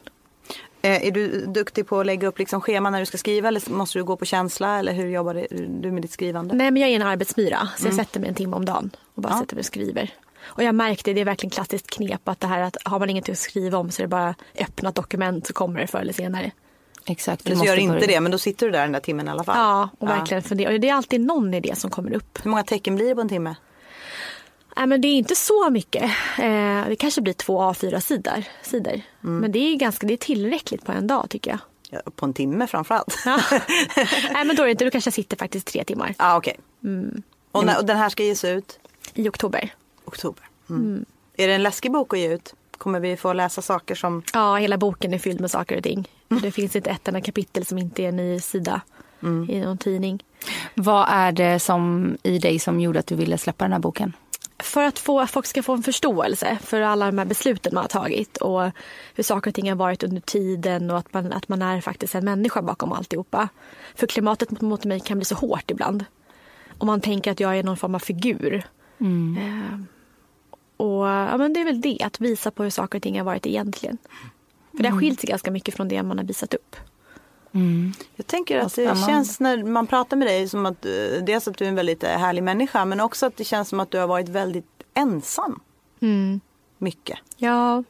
[0.81, 3.69] Eh, Är du duktig på att lägga upp liksom schema när du ska skriva eller
[3.71, 5.47] måste du gå på känsla eller hur jobbar
[5.81, 6.55] du med ditt skrivande?
[6.55, 9.21] Nej, men jag är en arbetsmyra så jag sätter mig en timme om dagen och
[9.21, 9.37] bara Mm.
[9.37, 9.43] Ja.
[9.43, 10.09] sätter mig och skriver.
[10.43, 13.31] Och jag märkte, det är verkligen klassiskt knep att det här att har man ingenting
[13.33, 16.13] att skriva om så är det bara öppna ett dokument så kommer det förr eller
[16.13, 16.51] senare.
[17.05, 17.43] Exakt.
[17.45, 18.07] du Eller så måste gör inte börja.
[18.07, 19.57] det, men då sitter du där den där timmen i alla fall.
[19.57, 20.73] Ja, och verkligen fundera.
[20.73, 22.39] Och det är alltid någon idé som kommer upp.
[22.43, 23.55] Hur många tecken blir det på en timme?
[24.77, 26.03] Nej, men det är inte så mycket.
[26.39, 28.43] Eh, det kanske blir två A4-sidor.
[28.61, 29.01] Sidor.
[29.19, 31.59] Men det är, ganska, det är tillräckligt på en dag tycker jag.
[31.89, 33.17] Ja, på en timme framförallt.
[33.25, 33.39] Ja.
[34.33, 34.83] Nej, men då är det inte.
[34.85, 36.57] Du kanske sitter faktiskt tre timmar ah, okej.
[37.51, 38.79] Och, när- och den här ska ges ut
[39.13, 39.73] i oktober.
[40.05, 40.43] oktober.
[40.69, 41.05] Mm.
[41.37, 42.53] Är det en läskig bok att ge ut?
[42.77, 44.23] Kommer vi få läsa saker som...
[44.33, 46.09] Ja, hela boken är fylld med saker och ting.
[46.41, 48.81] Det finns inte ett enda kapitel som inte är en ny sida
[49.49, 50.23] i någon tidning.
[50.75, 54.13] Vad är det som i dig som gjorde att du ville släppa den här boken?
[54.63, 57.89] För att få, folk ska få en förståelse för alla de här besluten man har
[57.89, 58.71] tagit och
[59.15, 62.15] hur saker och ting har varit under tiden och att man, att man är faktiskt
[62.15, 63.49] en människa bakom alltihopa.
[63.95, 66.05] För klimatet mot, mot mig kan bli så hårt ibland.
[66.77, 68.63] Och man tänker att jag är någon form av figur.
[69.37, 69.79] Eh,
[70.77, 73.25] och ja, men Det är väl det, att visa på hur saker och ting har
[73.25, 73.97] varit egentligen.
[74.71, 76.75] För det har skilt sig ganska mycket från det man har visat upp.
[78.15, 80.91] Jag tänker att det känns när man pratar med dig som att eh,
[81.23, 83.79] dels att du är en väldigt eh, härlig människa men också att det känns som
[83.79, 85.59] att du har varit väldigt ensam.
[86.77, 87.19] Mycket.
[87.37, 87.83] Ja,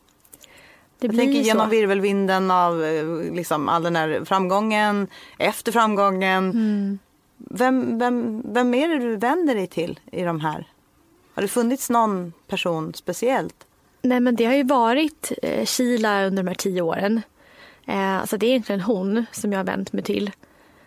[1.00, 1.70] det Jag blir tänker ju genom så.
[1.72, 5.08] virvelvinden av eh, liksom, all den här framgången,
[5.38, 6.50] efter framgången.
[6.50, 7.00] Mm.
[7.38, 10.68] Vem, vem, vem är det du vänder dig till i de här?
[11.34, 13.56] Har det funnits någon person speciellt?
[14.02, 17.22] Nej men det har ju varit eh, Sheila under de här tio åren.
[17.86, 20.32] Eh, så det är egentligen hon som jag har vänt mig till.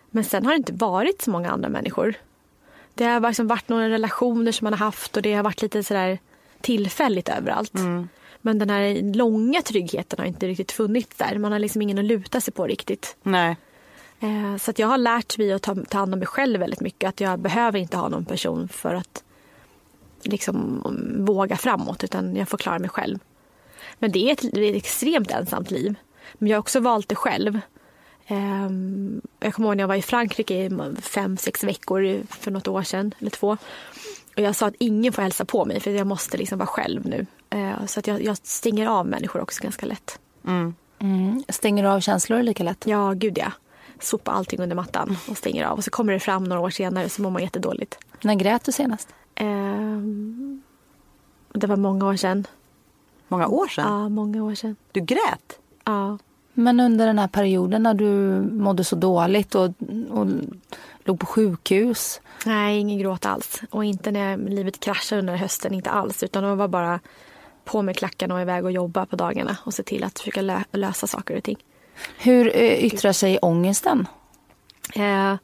[0.09, 2.13] Men sen har det inte varit så många andra människor.
[2.93, 5.83] Det har liksom varit några relationer som man har haft och det har varit lite
[5.83, 6.19] sådär
[6.61, 7.73] tillfälligt överallt.
[8.41, 11.37] Men den här långa tryggheten har inte riktigt funnits där.
[11.37, 13.15] Man har liksom ingen att luta sig på riktigt.
[13.23, 13.57] Nej.
[14.19, 16.81] Eh, Så att jag har lärt mig att ta, ta hand om mig själv väldigt
[16.81, 17.09] mycket.
[17.09, 19.23] Att jag behöver inte ha någon person för att
[20.21, 23.19] liksom mm, våga framåt utan jag får klara mig själv.
[23.99, 25.95] Men det är ett, det är ett extremt ensamt liv.
[26.33, 27.59] Men jag har också valt det själv.
[28.27, 30.69] Ehm, jag kommer ihåg när jag var i Frankrike i
[31.01, 33.57] fem, sex veckor för något år sedan, eller två.
[34.35, 37.05] Och jag sa att ingen får hälsa på mig för jag måste liksom vara själv
[37.07, 37.25] nu.
[37.49, 40.19] Eh, Så att jag, jag stänger av människor också ganska lätt.
[41.49, 42.87] Stänger du av känslor lika lätt?
[42.87, 43.51] Ja, gud ja.
[43.99, 45.77] Sopa allting under mattan och stänger av.
[45.77, 47.97] Och så kommer det fram några år senare så mår man jättedåligt.
[48.21, 49.09] När grät du senast?
[49.35, 50.61] Ehm,
[51.53, 52.47] det var många år sedan.
[53.27, 53.85] Många år sedan?
[54.01, 54.75] Ja, många år sedan.
[54.91, 55.59] Du grät?
[55.85, 56.17] Ja.
[56.53, 59.73] Men under den här perioden när du mådde så dåligt och,
[60.09, 60.27] och
[61.03, 62.21] låg på sjukhus.
[62.45, 63.61] Nej, ingen gråt alls.
[63.69, 66.23] Och inte när livet kraschade under hösten, inte alls.
[66.23, 66.99] Utan det var bara
[67.65, 70.63] på med klackarna och iväg och jobba på dagarna och se till att försöka lö-
[70.71, 71.57] lösa saker och ting.
[72.17, 74.07] Hur eh, yttrar sig ångesten?
[74.95, 75.35] Eh,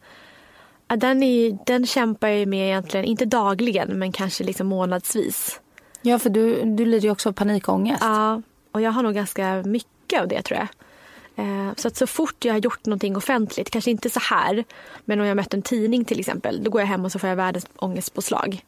[0.87, 5.59] den, är, den kämpar jag med egentligen, inte dagligen, men kanske liksom månadsvis.
[6.01, 8.01] Ja, för du, du lider ju också av panikångest.
[8.01, 10.67] Ja, och jag har nog ganska mycket av det tror jag.
[11.35, 14.63] Eh, Så att så fort jag har gjort någonting offentligt, kanske inte så här,
[15.05, 17.29] men om jag mött en tidning till exempel, då går jag hem och så får
[17.29, 18.63] jag världens ångestpåslag.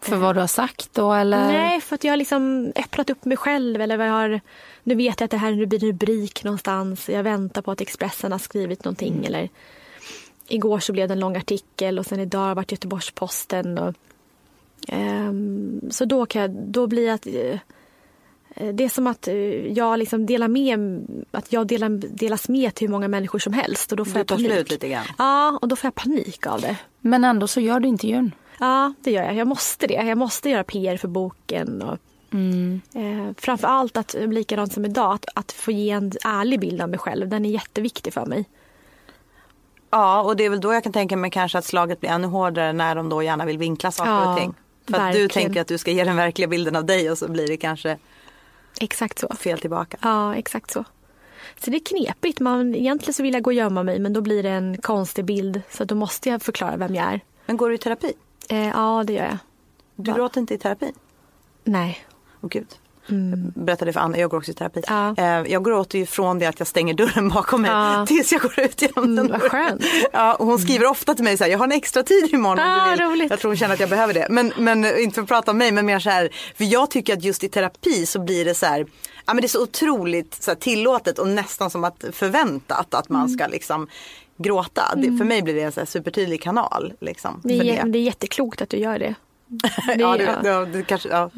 [0.00, 1.52] För vad du har sagt då eller?
[1.52, 3.80] Nej, för att jag har liksom öppnat upp mig själv.
[3.80, 4.40] Eller vad jag har,
[4.82, 7.08] nu vet jag att det här blir en rubrik någonstans.
[7.08, 9.24] Jag väntar på att Expressen har skrivit någonting.
[9.24, 9.48] Eller,
[10.48, 13.78] igår så blev det en lång artikel och sen idag har det varit Göteborgs-Posten.
[13.78, 13.94] Och,
[14.88, 17.58] ehm, så då, kan jag, då blir jag att, eh,
[18.72, 19.34] det är som att eh,
[19.72, 20.78] jag liksom delar med,
[21.30, 23.90] att jag delar, delas med till hur många människor som helst.
[23.92, 24.52] Och då får Du jag tar panik.
[24.52, 25.04] slut lite grann.
[25.18, 26.76] Ja, och då får jag panik av det.
[27.00, 28.34] Men ändå så gör du intervjun.
[28.60, 29.34] Ja, det gör jag.
[29.34, 29.94] Jag måste det.
[29.94, 31.82] Jag måste göra PR för boken.
[31.82, 31.98] Och,
[33.00, 36.88] eh, framför allt att, likadant som idag, att, att få ge en ärlig bild av
[36.88, 37.28] mig själv.
[37.28, 38.44] Den är jätteviktig för mig.
[39.90, 42.26] Ja, och det är väl då jag kan tänka mig kanske att slaget blir ännu
[42.26, 44.54] hårdare när de då gärna vill vinkla saker Ja, och ting.
[44.86, 45.28] För att du verkligen.
[45.28, 47.98] tänker att du ska ge den verkliga bilden av dig och så blir det kanske
[48.80, 49.34] Exakt så.
[49.34, 49.96] fel tillbaka.
[50.02, 50.84] Ja, exakt så.
[51.64, 52.40] Så det är knepigt.
[52.40, 55.24] Man, egentligen så vill jag gå och gömma mig men då blir det en konstig
[55.24, 55.62] bild.
[55.70, 57.20] Så då måste jag förklara vem jag är.
[57.46, 58.12] Men går du i terapi?
[58.48, 59.38] Eh, ja, det gör jag.
[59.96, 60.16] Du Va?
[60.16, 60.92] gråter inte i terapi?
[61.64, 62.04] Nej.
[62.40, 62.66] Åh gud.
[63.06, 64.82] Jag berättade för Anna, jag går också i terapi.
[64.86, 65.14] Ja.
[65.18, 68.06] Eh, Jag gråter ju från det att jag stänger dörren bakom mig Ja.
[68.06, 69.80] tills jag går ut genom den vad dörren.
[70.12, 72.58] Ja, och hon skriver ofta till mig så här, jag har en extra tid imorgon
[72.58, 73.00] om Ah, du vill.
[73.00, 73.30] roligt.
[73.30, 74.26] Jag tror hon känner att jag behöver det.
[74.30, 77.12] Men, men inte för att prata om mig men mer så här, för jag tycker
[77.16, 78.86] att just i terapi så blir det så här,
[79.26, 83.08] ja men det är så otroligt så här, tillåtet och nästan som att förväntat att
[83.10, 83.20] Mm.
[83.20, 83.88] man ska liksom
[84.38, 84.82] gråta.
[84.96, 86.92] Det, för mig blir det en så supertydlig kanal.
[87.00, 89.14] Liksom, Det är, det är jätteklokt att du gör det.
[89.98, 90.36] Ja, det, ja.
[90.44, 91.30] ja, det kanske, ja.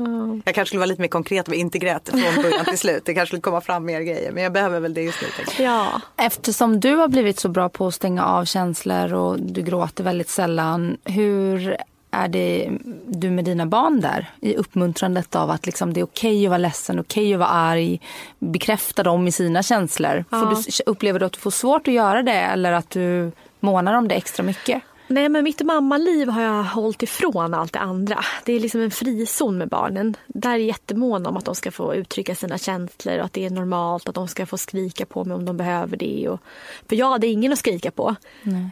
[0.45, 3.03] Jag kanske skulle vara lite mer konkret och inte grät från början till slut.
[3.05, 4.33] Det kanske skulle komma fram mer grejer.
[4.33, 5.65] Men jag behöver väl det just nu.
[5.65, 6.01] ja.
[6.17, 10.29] Eftersom du har blivit så bra på att stänga av känslor och du gråter väldigt
[10.29, 10.97] sällan.
[11.05, 11.77] Hur
[12.11, 12.71] är det
[13.07, 14.31] du med dina barn där?
[14.41, 18.01] I uppmuntrandet av att liksom det är okej att vara ledsen, okej att vara arg.
[18.39, 20.25] Bekräfta dem i sina känslor.
[20.31, 23.95] Får du, upplever du att du får svårt att göra det eller att du månar
[23.95, 24.83] om det extra mycket?
[25.07, 28.18] Nej, men mitt mammaliv har jag hållit ifrån allt det andra.
[28.44, 30.16] Det är liksom en frizon med barnen.
[30.26, 33.44] Där är jag jättemån om att de ska få uttrycka sina känslor och att det
[33.46, 36.28] är normalt att de ska få skrika på mig om de behöver det.
[36.28, 36.40] Och,
[36.88, 38.16] för jag hade ingen att skrika på.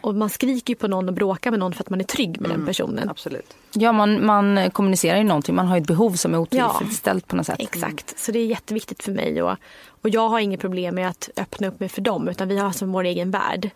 [0.03, 2.41] Och man skriker ju på någon och bråkar med någon för att man är trygg
[2.41, 3.09] med den personen.
[3.09, 3.55] Absolut.
[3.73, 5.55] Ja, man, man kommunicerar ju någonting.
[5.55, 7.59] Man har ju ett behov som är otillfredsställt på något sätt.
[7.59, 9.43] Exakt, så det är jätteviktigt för mig.
[9.43, 9.57] Och,
[10.01, 12.71] och jag har inget problem med att öppna upp mig för dem utan vi har
[12.71, 13.71] som vår egen värld.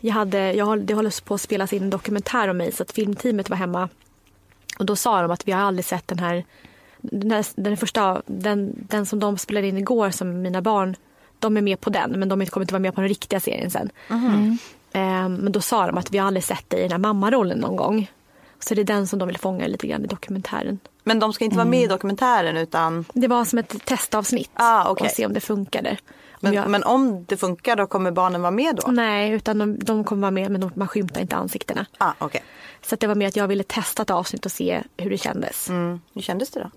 [0.00, 2.92] Jag hade, jag, det håller på att spelas in en dokumentär om mig så att
[2.92, 3.88] filmteamet var hemma.
[4.78, 6.44] Och då sa de att vi har aldrig sett den här,
[7.00, 10.96] den, här, den första, den, den som de spelade in igår som mina barn,
[11.38, 13.70] de är med på den men de kommer inte vara med på den riktiga serien
[13.70, 13.90] sen.
[14.92, 17.58] Eh, men då sa de att vi har aldrig sett dig i den här mammarollen
[17.58, 18.10] någon gång.
[18.58, 20.78] Så det är den som de vill fånga lite grann i dokumentären.
[21.04, 23.04] Men de ska inte vara med i dokumentären utan...
[23.12, 25.04] Det var som ett testavsnitt Ah, okej.
[25.04, 25.96] och se om det funkade.
[26.40, 28.90] Men, jag- men om det funkar då kommer barnen vara med då?
[28.92, 31.86] Nej, utan de, de kommer vara med men de, man skymtar inte ansiktena.
[31.98, 32.42] Ah, okej.
[32.82, 35.18] Så att det var mer att jag ville testa ett avsnitt och se hur det
[35.18, 35.68] kändes.
[35.68, 36.00] Mm.
[36.14, 36.70] Hur kändes det då?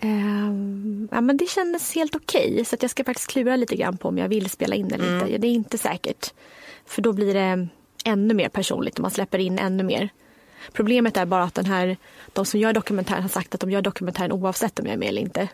[0.00, 2.64] Ehm, ja, men det kändes helt okej.
[2.64, 4.96] Så att jag ska faktiskt klura lite grann på om jag vill spela in det
[4.96, 5.10] lite.
[5.26, 5.40] Mm.
[5.40, 6.32] Det är inte säkert.
[6.86, 7.68] För då blir det
[8.04, 10.08] ännu mer personligt och man släpper in ännu mer.
[10.72, 11.96] Problemet är bara att den här,
[12.32, 15.08] de som gör dokumentären har sagt att de gör dokumentären oavsett om jag är med
[15.08, 15.48] eller inte.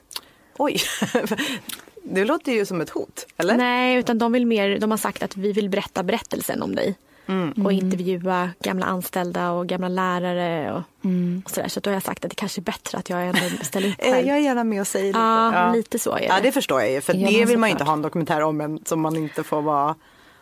[0.59, 0.77] Oj,
[2.11, 3.57] det låter ju som ett hot, eller?
[3.57, 6.95] Nej, utan de vill mer, de har sagt att vi vill berätta berättelsen om dig.
[7.29, 7.67] Mm.
[7.67, 11.43] Och intervjua gamla anställda och gamla lärare och, Mm.
[11.45, 11.69] och sådär.
[11.69, 13.95] Så då har jag sagt att det kanske är bättre att jag ändå ställer upp
[13.99, 14.27] Eh, själv.
[14.27, 15.19] Jag är gärna med och säger lite.
[15.19, 16.25] Ja, lite så är det.
[16.27, 17.01] Ja, det förstår jag ju.
[17.01, 19.43] För Ja, det vill man ju inte ha en dokumentär om en som man inte
[19.43, 19.95] får vara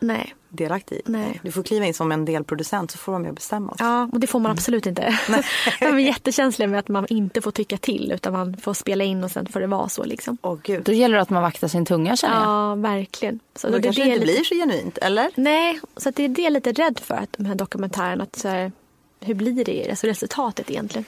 [0.07, 0.35] Nej.
[0.49, 1.03] delaktig i.
[1.05, 1.41] Nej.
[1.43, 3.73] Du får kliva in som en delproducent så får de med och bestämma.
[3.73, 3.85] också.
[3.85, 5.03] Ja, och det får man absolut inte.
[5.81, 9.25] De är jättekänsliga med att man inte får tycka till utan man får spela in
[9.25, 10.39] och sen får det vara så liksom.
[10.43, 10.83] Åh gud.
[10.85, 12.45] Då gäller det att man vaktar sin tunga känner jag.
[12.45, 13.41] Ja, verkligen.
[13.57, 15.31] Så Då det kanske det inte lite- blir så genuint, eller?
[15.35, 18.23] Nej, så att det är det jag är lite rädd för, att de här dokumentärerna.
[18.25, 18.73] Att så här,
[19.21, 21.05] hur blir det, alltså resultatet egentligen?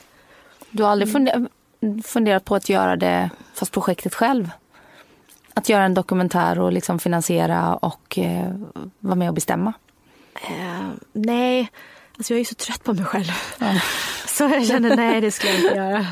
[0.71, 1.49] Du har aldrig funder-
[2.05, 4.51] funderat på att göra det fast projektet själv?
[5.57, 8.55] Att göra en dokumentär och liksom finansiera och eh,
[8.99, 9.73] vara med och bestämma?
[10.35, 11.71] Eh, nej,
[12.19, 13.33] alltså jag är så trött på mig själv.
[14.37, 16.07] Så jag känner nej, det skulle jag inte göra.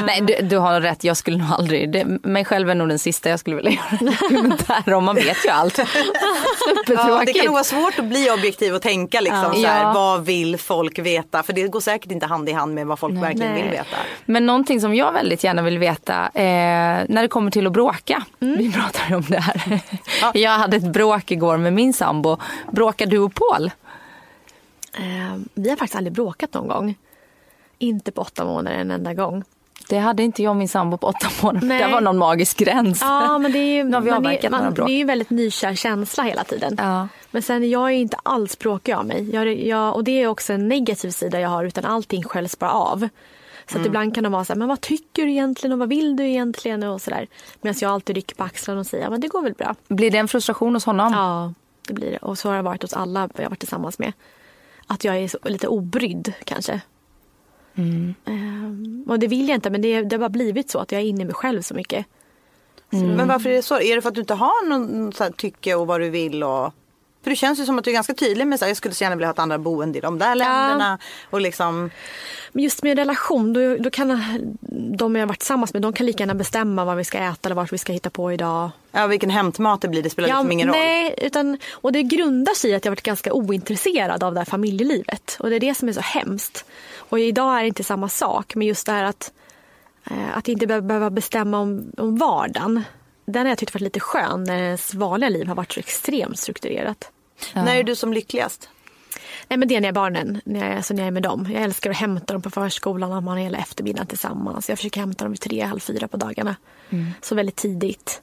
[0.06, 1.04] Nej, du, du har rätt.
[1.04, 1.92] Jag skulle nog aldrig...
[1.92, 5.04] Det, mig själv är nog den sista jag skulle vilja göra en dokumentär om.
[5.04, 5.78] Man vet ju allt.
[6.86, 9.52] Ja, det kan nog vara svårt att bli objektiv och tänka liksom Ja.
[9.52, 9.92] så här, Ja.
[9.92, 11.42] vad vill folk veta?
[11.42, 13.62] För det går säkert inte hand i hand med vad folk verkligen Nej.
[13.62, 13.96] vill veta.
[14.24, 16.42] Men någonting som jag väldigt gärna vill veta, eh,
[17.08, 18.22] när det kommer till att bråka.
[18.40, 18.58] Mm.
[18.58, 19.80] Vi pratar ju om det här.
[20.34, 22.36] Jag hade ett bråk igår med min sambo.
[22.72, 23.70] Bråkar du och Paul?
[24.98, 26.94] Eh, vi har faktiskt aldrig bråkat någon gång.
[27.82, 29.44] Inte på åtta månader en enda gång.
[29.88, 31.66] Det hade inte jag och min sambo på åtta månader.
[31.66, 31.82] Nej.
[31.82, 33.00] Det var någon magisk gräns.
[33.00, 36.44] Ja, men det är ju, man är, man, det är ju väldigt nykär känsla hela
[36.44, 36.76] tiden.
[36.78, 37.08] Ja.
[37.30, 39.30] Men sen jag är inte alls bråkig av mig.
[39.34, 42.70] Jag, jag, och det är också en negativ sida jag har utan allting skäls bara
[42.72, 43.08] av.
[43.66, 43.82] Så Mm.
[43.82, 46.16] att ibland kan de vara så här, men vad tycker du egentligen och vad vill
[46.16, 47.26] du egentligen och sådär.
[47.60, 49.74] Medan jag alltid rycker på axlarna och säger, ja men det går väl bra.
[49.88, 51.12] Blir det en frustration hos honom?
[51.12, 51.52] Ja,
[51.88, 52.16] det blir det.
[52.18, 54.12] Och så har det varit hos alla jag har varit tillsammans med.
[54.86, 56.80] Att jag är så, lite obrydd kanske.
[58.24, 61.00] Ehm, och det vill jag inte men det, det har bara blivit så att jag
[61.00, 62.06] är inne i mig själv så mycket.
[62.90, 63.80] Men varför är det så?
[63.80, 66.42] Är det för att du inte har någon så tycke och vad du vill?
[66.42, 66.74] Och...
[67.22, 69.04] För det känns ju som att du är ganska tydlig med att jag skulle så
[69.04, 70.98] gärna vilja ha ett andra boende i de där länderna.
[71.30, 71.90] Och liksom,
[72.52, 74.08] Men just med relation, då, då kan
[74.96, 77.48] de jag har varit tillsammans med, de kan lika gärna bestämma vad vi ska äta
[77.48, 78.70] eller vad vi ska hitta på idag.
[78.92, 80.76] ja, vilken hämtmat det blir, det spelar liksom ingen roll.
[80.76, 84.44] nej, utan, och det grundar sig i att jag varit ganska ointresserad av det här
[84.44, 85.36] familjelivet.
[85.40, 86.64] Och det är det som är så hemskt.
[87.10, 89.32] Och idag är det inte samma sak, men just det här att,
[90.10, 92.82] eh, att inte be- behöva bestämma om, om vardagen.
[93.24, 96.38] Den har jag tyckt varit lite skön när ens vanliga liv har varit så extremt
[96.38, 97.10] strukturerat.
[97.54, 98.68] När är du som lyckligast?
[99.48, 101.22] Nej, men det är när jag är barnen, när jag, alltså när jag är med
[101.22, 101.48] dem.
[101.52, 104.68] Jag älskar att hämta dem på förskolan och man har hela eftermiddagen tillsammans.
[104.68, 106.56] Jag försöker hämta dem vid tre, halv fyra på dagarna.
[107.20, 108.22] Så väldigt tidigt.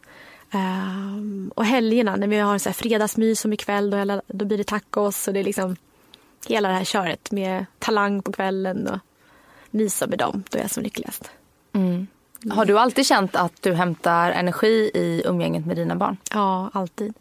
[0.52, 4.64] Ehm, och helgerna när vi har så här fredagsmys som ikväll då, då blir det
[4.64, 5.76] tacos och det är liksom
[6.46, 9.00] hela det här köret med talang på kvällen och
[9.72, 10.44] mysa med dem.
[10.50, 11.32] Då är jag som lyckligast.
[12.52, 16.18] Har du alltid känt att du hämtar energi i umgänget med dina barn?
[16.34, 17.14] Ja, alltid.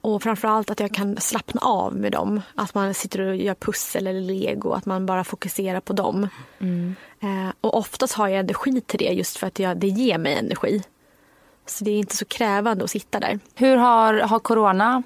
[0.00, 2.40] Och framförallt att jag kan slappna av med dem.
[2.54, 4.72] Att man sitter och gör pussel eller lego.
[4.72, 6.28] Att man bara fokuserar på dem.
[7.20, 10.34] Eh, och oftast har jag energi till det just för att jag, det ger mig
[10.34, 10.82] energi.
[11.66, 13.38] Så det är inte så krävande att sitta där.
[13.54, 15.02] Hur har, har corona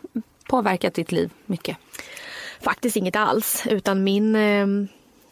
[0.48, 1.76] påverkat ditt liv mycket?
[2.62, 3.66] Faktiskt inget alls.
[3.70, 4.66] Utan min, eh,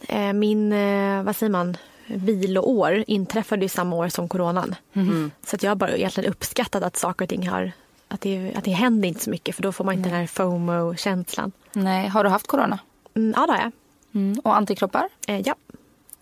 [0.09, 1.77] Eh, min, eh, vad säger man,
[2.07, 4.75] viloår inträffade ju samma år som coronan.
[5.47, 7.73] Så att jag har bara egentligen uppskattat att saker och ting har,
[8.09, 10.27] att det, att det händer inte så mycket för då får man inte den här
[10.27, 11.53] FOMO-känslan.
[11.73, 12.79] Nej, har du haft corona?
[13.17, 13.73] Mm, ja, det har jag.
[14.15, 14.39] Mm.
[14.45, 15.09] Och antikroppar?
[15.29, 15.55] Eh, ja.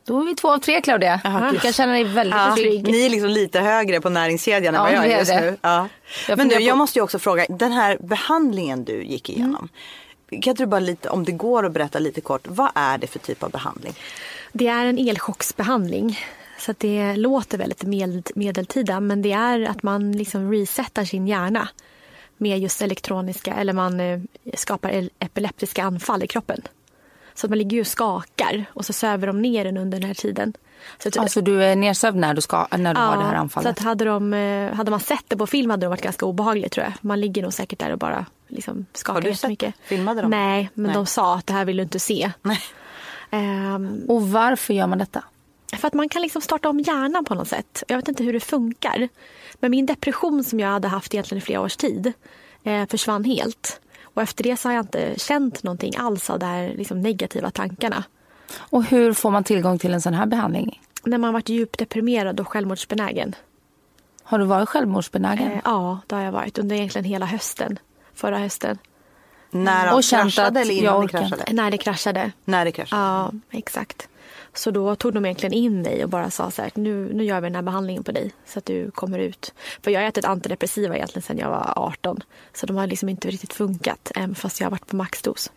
[0.05, 1.21] Då är vi två av tre Claudia.
[1.53, 2.83] du kan känna dig väldigt Ja, trygg.
[2.91, 5.41] ni är liksom lite högre på näringskedjan än Ja, vad jag är just det.
[5.41, 5.57] nu.
[5.63, 5.89] Ja.
[6.29, 9.69] Jag Men du, på- jag måste ju också fråga, den här behandlingen du gick igenom.
[10.31, 13.07] Kan inte du bara lite, om det går att berätta lite kort, vad är det
[13.07, 13.95] för typ av behandling?
[14.53, 16.19] Det är en elchocksbehandling.
[16.59, 21.29] Så att det låter väldigt med, medeltida men det är att man liksom resetar sin
[21.29, 21.69] hjärna
[22.37, 24.21] med just elektroniska, eller man eh,
[24.55, 26.63] skapar epileptiska anfall i kroppen.
[27.39, 30.07] Så att man ligger ju och skakar och så söver de ner den under den
[30.07, 30.55] här tiden.
[30.99, 33.37] Så att, Alltså du är nedsövd när du, ska, när du har det här så
[33.41, 33.71] anfallet?
[33.71, 36.73] att hade, de, eh, hade man sett det på film hade det varit ganska obehagligt
[36.73, 36.93] tror jag.
[37.01, 39.75] Man ligger nog säkert där och bara liksom skakar jättemycket.
[39.85, 40.31] Filmade de?
[40.31, 40.95] Nej, men Nej.
[40.95, 42.33] de sa att det här vill du inte se.
[42.43, 42.61] Nej.
[43.31, 45.25] Ehm, Och varför gör man detta?
[45.77, 47.83] för att man kan liksom starta om hjärnan på något sätt.
[47.89, 49.09] Jag vet inte hur det funkar.
[49.61, 52.13] Men min depression som jag hade haft egentligen i flera års tid
[52.65, 53.81] eh, försvann helt.
[54.19, 57.51] Och efter det så har jag inte känt någonting alls av de här liksom, negativa
[57.51, 58.05] tankarna.
[58.59, 60.83] Och hur får man tillgång till en sån här behandling?
[61.05, 63.35] När man varit djupt deprimerad och självmordsbenägen.
[64.23, 65.53] Har du varit självmordsbenägen?
[65.53, 67.79] Eh, ja, det har jag varit under egentligen hela hösten.
[68.15, 68.79] Förra hösten.
[69.51, 71.45] När Och kraschade eller jag innan det kraschade?
[71.51, 72.33] När det kraschade.
[72.45, 73.03] När det kraschade.
[73.03, 74.09] Ja, exakt.
[74.55, 77.41] Så då tog de egentligen in mig och bara sa så här, nu, nu gör
[77.41, 79.55] vi den här behandlingen på dig så att du kommer ut.
[79.83, 82.21] För jag har ätit antidepressiva egentligen sedan jag var 18.
[82.53, 85.53] Så de har liksom inte riktigt funkat, även fast jag har varit på maxdos.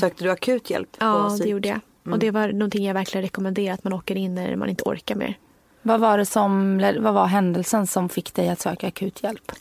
[0.00, 0.98] Sökte du akut hjälp?
[0.98, 1.80] på Ja, det gjorde jag.
[2.12, 5.14] Och det var någonting jag verkligen rekommenderar, att man åker in när man inte orkar
[5.14, 5.38] mer.
[5.82, 9.52] Vad var det som, vad var händelsen som fick dig att söka akut hjälp?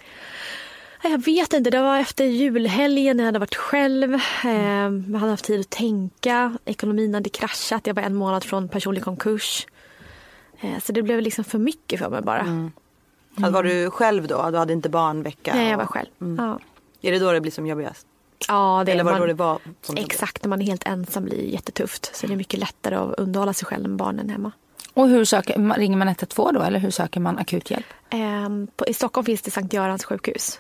[1.09, 4.13] Jag vet inte, det var efter julhelgen, jag hade varit själv.
[4.45, 4.51] Eh,
[5.11, 6.57] jag hade haft tid att tänka.
[6.65, 9.67] Ekonomin hade kraschat, jag var en månad från personlig konkurs.
[10.61, 12.69] Eh, så det blev liksom för mycket för mig bara.
[13.35, 14.49] Alltså, Var du själv då?
[14.51, 15.53] Du hade inte barnvecka?
[15.55, 16.09] Nej, jag var själv.
[16.37, 16.59] Ja.
[17.01, 18.07] Är det då det blir som jobbigast?
[18.47, 19.59] Ja, det Eller var det man, då det var?
[19.95, 22.15] Exakt, när man är helt ensam blir det jättetufft.
[22.15, 24.51] Så det är mycket lättare att underhålla sig själv med barnen hemma.
[24.93, 27.85] Och hur söker, ringer man 112 då eller hur söker man akut hjälp?
[28.09, 30.59] Ehm, på, I Stockholm finns det Sankt Görans sjukhus.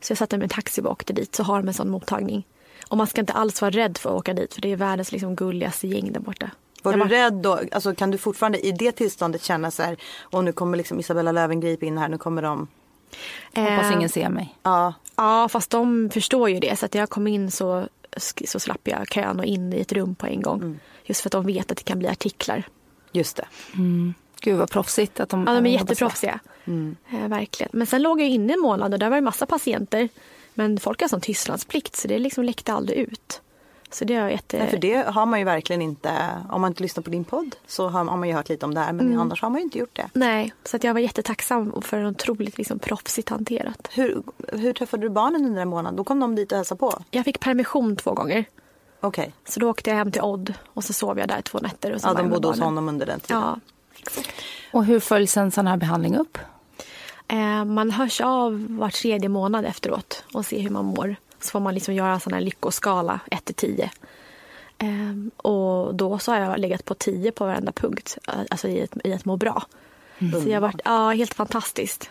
[0.00, 1.90] Så jag satte mig i en taxi och åkte dit, så har de en sån
[1.90, 2.46] mottagning.
[2.88, 5.12] Och man ska inte alls vara rädd för att åka dit, för det är världens
[5.12, 6.50] liksom, gulligaste gäng där borta.
[6.82, 7.60] Var Jag du rädd då?
[7.72, 11.32] Alltså, kan du fortfarande i det tillståndet känna så här, och nu kommer liksom Isabella
[11.32, 12.68] Löwengrip in här, nu kommer de.
[13.54, 14.54] Hoppas Ehm, ingen ser mig.
[14.62, 16.78] Ja, Ja, fast de förstår ju det.
[16.78, 17.88] Så att jag kom in så,
[18.46, 20.60] så slapp jag kön och in i ett rum på en gång.
[20.60, 20.78] Mm.
[21.04, 22.68] Just för att de vet att det kan bli artiklar.
[23.12, 23.46] just det.
[24.40, 26.28] Gud vad proffsigt att de Ja, de är jobbar så.
[26.66, 26.96] Mm.
[27.10, 27.70] Eh, verkligen.
[27.72, 30.08] Men sen låg jag inne en månad och där var det massa patienter.
[30.54, 33.40] Men folk har sån tystnadsplikt så det liksom läckte aldrig ut.
[33.90, 34.58] Så det har jätte...
[34.58, 36.12] Nej, för det har man ju verkligen inte,
[36.50, 38.80] om man inte lyssnar på din podd så har, man ju hört lite om det
[38.80, 39.20] här men Mm.
[39.20, 40.08] annars har man ju inte gjort det.
[40.12, 43.88] Nej, så att jag var jättetacksam för en otroligt liksom proffsigt hanterat.
[43.92, 45.94] Hur, hur träffade du barnen under en månad?
[45.94, 47.02] Då kom de dit och hälsade på?
[47.10, 48.44] Jag fick permission två gånger.
[49.00, 51.92] Okej, Så då åkte jag hem till Odd och så sov jag där två nätter.
[51.94, 53.42] Och så ja, de bodde hos honom under den tiden.
[53.42, 53.60] Ja.
[54.72, 56.38] Och hur följs en sån här behandling upp?
[57.28, 61.16] Eh, man hörs av var tredje månad efteråt och ser hur man mår.
[61.40, 63.90] Så får man liksom göra en sån här lyckoskala 1 till 10.
[64.78, 64.86] Eh,
[65.36, 68.96] och då så har jag legat på 10 på varenda punkt, eh, alltså i, ett,
[69.04, 69.66] i att må bra.
[70.18, 72.10] Så jag har varit, ja, helt fantastiskt.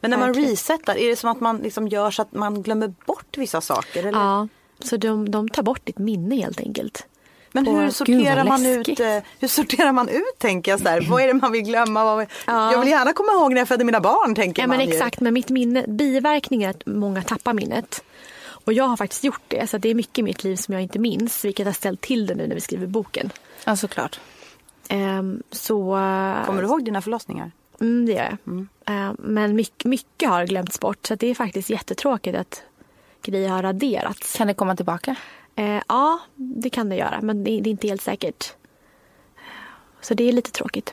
[0.00, 2.94] Men när man resetar, är det som att man liksom gör så att man glömmer
[3.06, 4.06] bort vissa saker?
[4.06, 4.18] Eller?
[4.18, 4.48] Ja,
[4.78, 7.06] så de, de tar bort ditt minne helt enkelt.
[7.54, 9.00] Men hur Gud, sorterar, vad man läskigt.
[9.00, 11.62] ut, eh, hur sorterar man ut tänker jag så här, vad är det man vill
[11.62, 12.04] glömma?
[12.04, 14.86] Vad, Jag vill gärna komma ihåg när jag födde mina barn tänker Ja, man men
[14.86, 14.92] ju.
[14.92, 18.04] exakt, men mitt minne, biverkningar är att många tappar minnet.
[18.46, 20.82] Och jag har faktiskt gjort det, så det är mycket i mitt liv som jag
[20.82, 23.30] inte minns, vilket har ställt till det nu när vi skriver boken.
[23.64, 24.20] Ja såklart.
[24.88, 25.96] Ehm, så...
[25.96, 27.50] eh, Kommer du ihåg dina förlossningar?
[27.80, 28.66] Mm, det gör jag.
[28.86, 32.62] Ehm, men mycket, mycket har glömts bort, så det är faktiskt jättetråkigt att
[33.22, 34.36] grejer har raderats.
[34.36, 35.16] Kan det komma tillbaka?
[35.56, 38.52] Eh, ja, det kan det göra, men det, det är inte helt säkert.
[40.00, 40.92] Så det är lite tråkigt.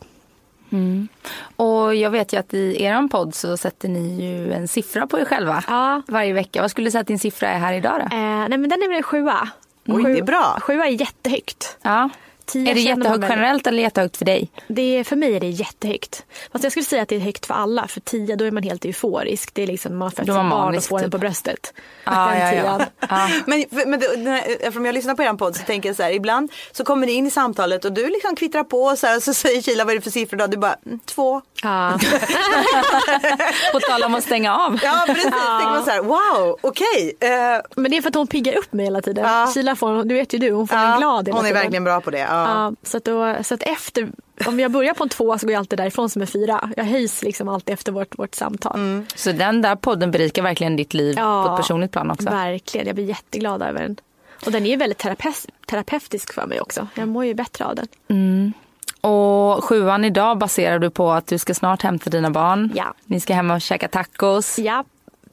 [1.56, 5.20] Och jag vet ju att i er podd så sätter ni ju en siffra på
[5.20, 6.02] er själva Ja.
[6.08, 6.62] varje vecka.
[6.62, 8.16] Vad skulle du säga att din siffra är här idag då?
[8.16, 9.50] Eh, nej, men den är väl en sjua.
[9.88, 10.58] Oj, det är bra.
[10.62, 11.78] Sjua är jättehögt.
[11.82, 12.10] Ja.
[12.56, 14.52] Är det jättehögt generellt eller jättehögt för dig?
[14.68, 16.26] Det är, för mig är det jättehögt.
[16.52, 17.88] Fast jag skulle säga att det är högt för alla.
[17.88, 19.54] För tio då är man helt euforisk.
[19.54, 21.12] Det är liksom man har fött sitt barn och får den typ.
[21.12, 21.74] på bröstet.
[22.04, 22.86] Ja, Den ja, ja.
[23.10, 23.30] ja.
[23.46, 26.12] Men, men det, den eftersom jag lyssnar på er podd så tänker jag så här,
[26.12, 29.18] ibland så kommer ni in i samtalet och du liksom kvittrar på och så, här,
[29.18, 30.48] och så säger Kila vad är det för siffror då?
[30.48, 31.42] Du bara, mm, två.
[31.64, 32.00] Ja.
[33.74, 34.80] På tal om att stänga av.
[34.84, 37.14] Ja precis, tänker man så här, wow, okej.
[37.20, 37.30] eh,
[37.76, 39.26] Men det är för att hon piggar upp mig hela tiden.
[39.26, 39.52] Ja.
[39.54, 41.62] Kila får, du vet ju du, hon får ja, en glad hela hon är tiden.
[41.64, 42.18] verkligen bra på det.
[42.30, 42.41] Ja.
[42.50, 44.10] Ja, så, att då, så att efter,
[44.46, 46.70] om jag börjar på en tvåa så går jag alltid därifrån som en fyra.
[46.78, 49.06] Jag höjs liksom alltid efter vårt, vårt samtal.
[49.16, 52.30] Så den där podden berikar verkligen ditt liv Ja, på ett personligt plan också.
[52.30, 53.98] Verkligen, jag blir jätteglad över den.
[54.46, 56.88] Och den är ju väldigt terapeut, terapeutisk för mig också.
[56.96, 58.54] Jag mår ju bättre av den.
[59.02, 62.72] Och sjuan idag baserar du på att du ska snart hämta dina barn.
[62.76, 62.94] Ja.
[63.06, 64.60] Ni ska hem och käka tacos.
[64.60, 64.84] Ja,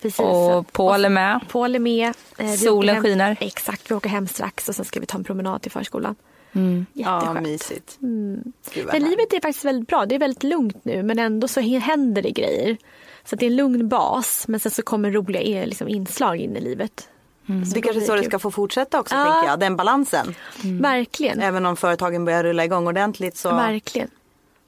[0.03, 0.21] precis.
[0.21, 1.41] Och Paul är med.
[1.49, 2.09] Paul är med.
[2.39, 3.37] Eh, vi Solen hem, skiner.
[3.41, 6.17] Exakt, vi åker hem strax och sen ska vi ta en promenad till förskolan.
[6.53, 7.41] Ja, Jätteskönt.
[7.47, 7.97] mysigt.
[8.01, 10.07] Gud, vad Men livet är faktiskt väldigt bra.
[10.07, 12.77] Det är väldigt lugnt nu men ändå så händer det grejer.
[13.25, 16.57] Så det är en lugn bas men sen så kommer roliga eh, liksom, inslag in
[16.57, 17.09] i livet.
[17.47, 19.25] Så Det kanske är så det ska få fortsätta också, Ja.
[19.25, 19.61] tänker jag.
[19.61, 20.35] Den balansen.
[20.81, 21.41] Verkligen.
[21.41, 24.09] Även om företagen börjar rulla igång ordentligt så Verkligen.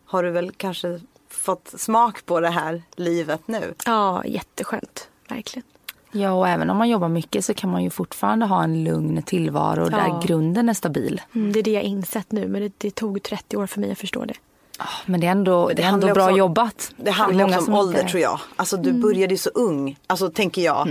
[0.06, 1.00] har du väl kanske
[1.30, 3.74] fått smak på det här livet nu.
[3.86, 5.08] Ja, jätteskönt.
[5.28, 5.66] Verkligen.
[6.12, 9.22] Ja, och även om man jobbar mycket så kan man ju fortfarande ha en lugn
[9.22, 9.96] tillvaro Ja.
[9.96, 11.20] där grunden är stabil.
[11.34, 13.92] Mm, det är det jag insett nu men det, det tog 30 år för mig
[13.92, 14.34] att förstå det.
[14.82, 16.92] Ah, Men det är ändå, det är handlar ändå bra också- jobbat.
[16.96, 18.40] Det handlar också som om ålder tror jag.
[18.56, 20.88] Alltså du började ju så ung, alltså tänker jag.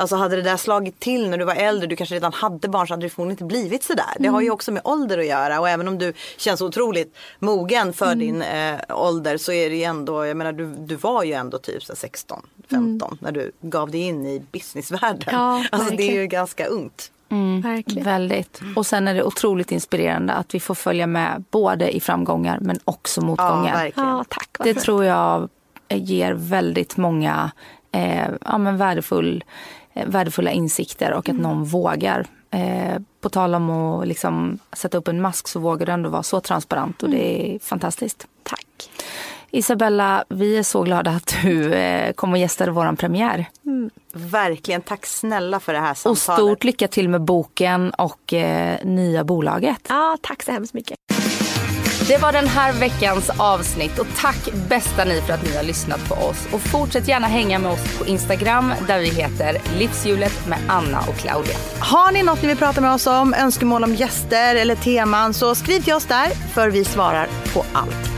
[0.00, 2.86] Alltså hade det där slagit till när du var äldre, du kanske redan hade barn
[2.88, 4.04] så hade det förmodligen inte blivit sådär.
[4.18, 7.92] Det har ju också med ålder att göra och även om du känns otroligt mogen
[7.92, 11.32] för din eh, ålder så är det ju ändå, jag menar du, du var ju
[11.32, 15.28] ändå typ så här 16, 15 när du gav dig in i businessvärlden.
[15.32, 17.10] Ja, alltså det är ju ganska ungt.
[17.62, 18.04] Verkligen.
[18.04, 18.60] Väldigt.
[18.76, 22.78] Och sen är det otroligt inspirerande att vi får följa med både i framgångar men
[22.84, 23.72] också Ja, motgångar.
[23.74, 24.08] verkligen.
[24.08, 24.48] Ja, tack.
[24.64, 25.48] det tror jag
[25.88, 27.50] ger väldigt många
[27.92, 29.44] eh, ja, men värdefull,
[29.92, 32.26] eh, värdefulla insikter och att någon vågar.
[32.50, 36.22] Eh, på tal om att liksom sätta upp en mask så vågar du ändå vara
[36.22, 38.26] så transparent och det är fantastiskt.
[38.42, 38.90] Tack.
[39.50, 43.44] Isabella, vi är så glada att du eh, kom och gästade våran premiär.
[44.12, 46.38] Verkligen, tack snälla för det här Och samtalet.
[46.38, 49.80] stort lycka till med boken och eh, nya bolaget.
[49.88, 50.96] Ja, tack så hemskt mycket.
[52.08, 56.08] Det var den här veckans avsnitt och tack bästa ni för att ni har lyssnat
[56.08, 56.48] på oss.
[56.52, 61.16] Och fortsätt gärna hänga med oss på Instagram där vi heter Livshjulet med Anna och
[61.16, 61.56] Claudia.
[61.80, 65.54] Har ni något ni vill prata med oss om, önskemål om gäster eller teman så
[65.54, 68.17] skriv till oss där för vi svarar på allt.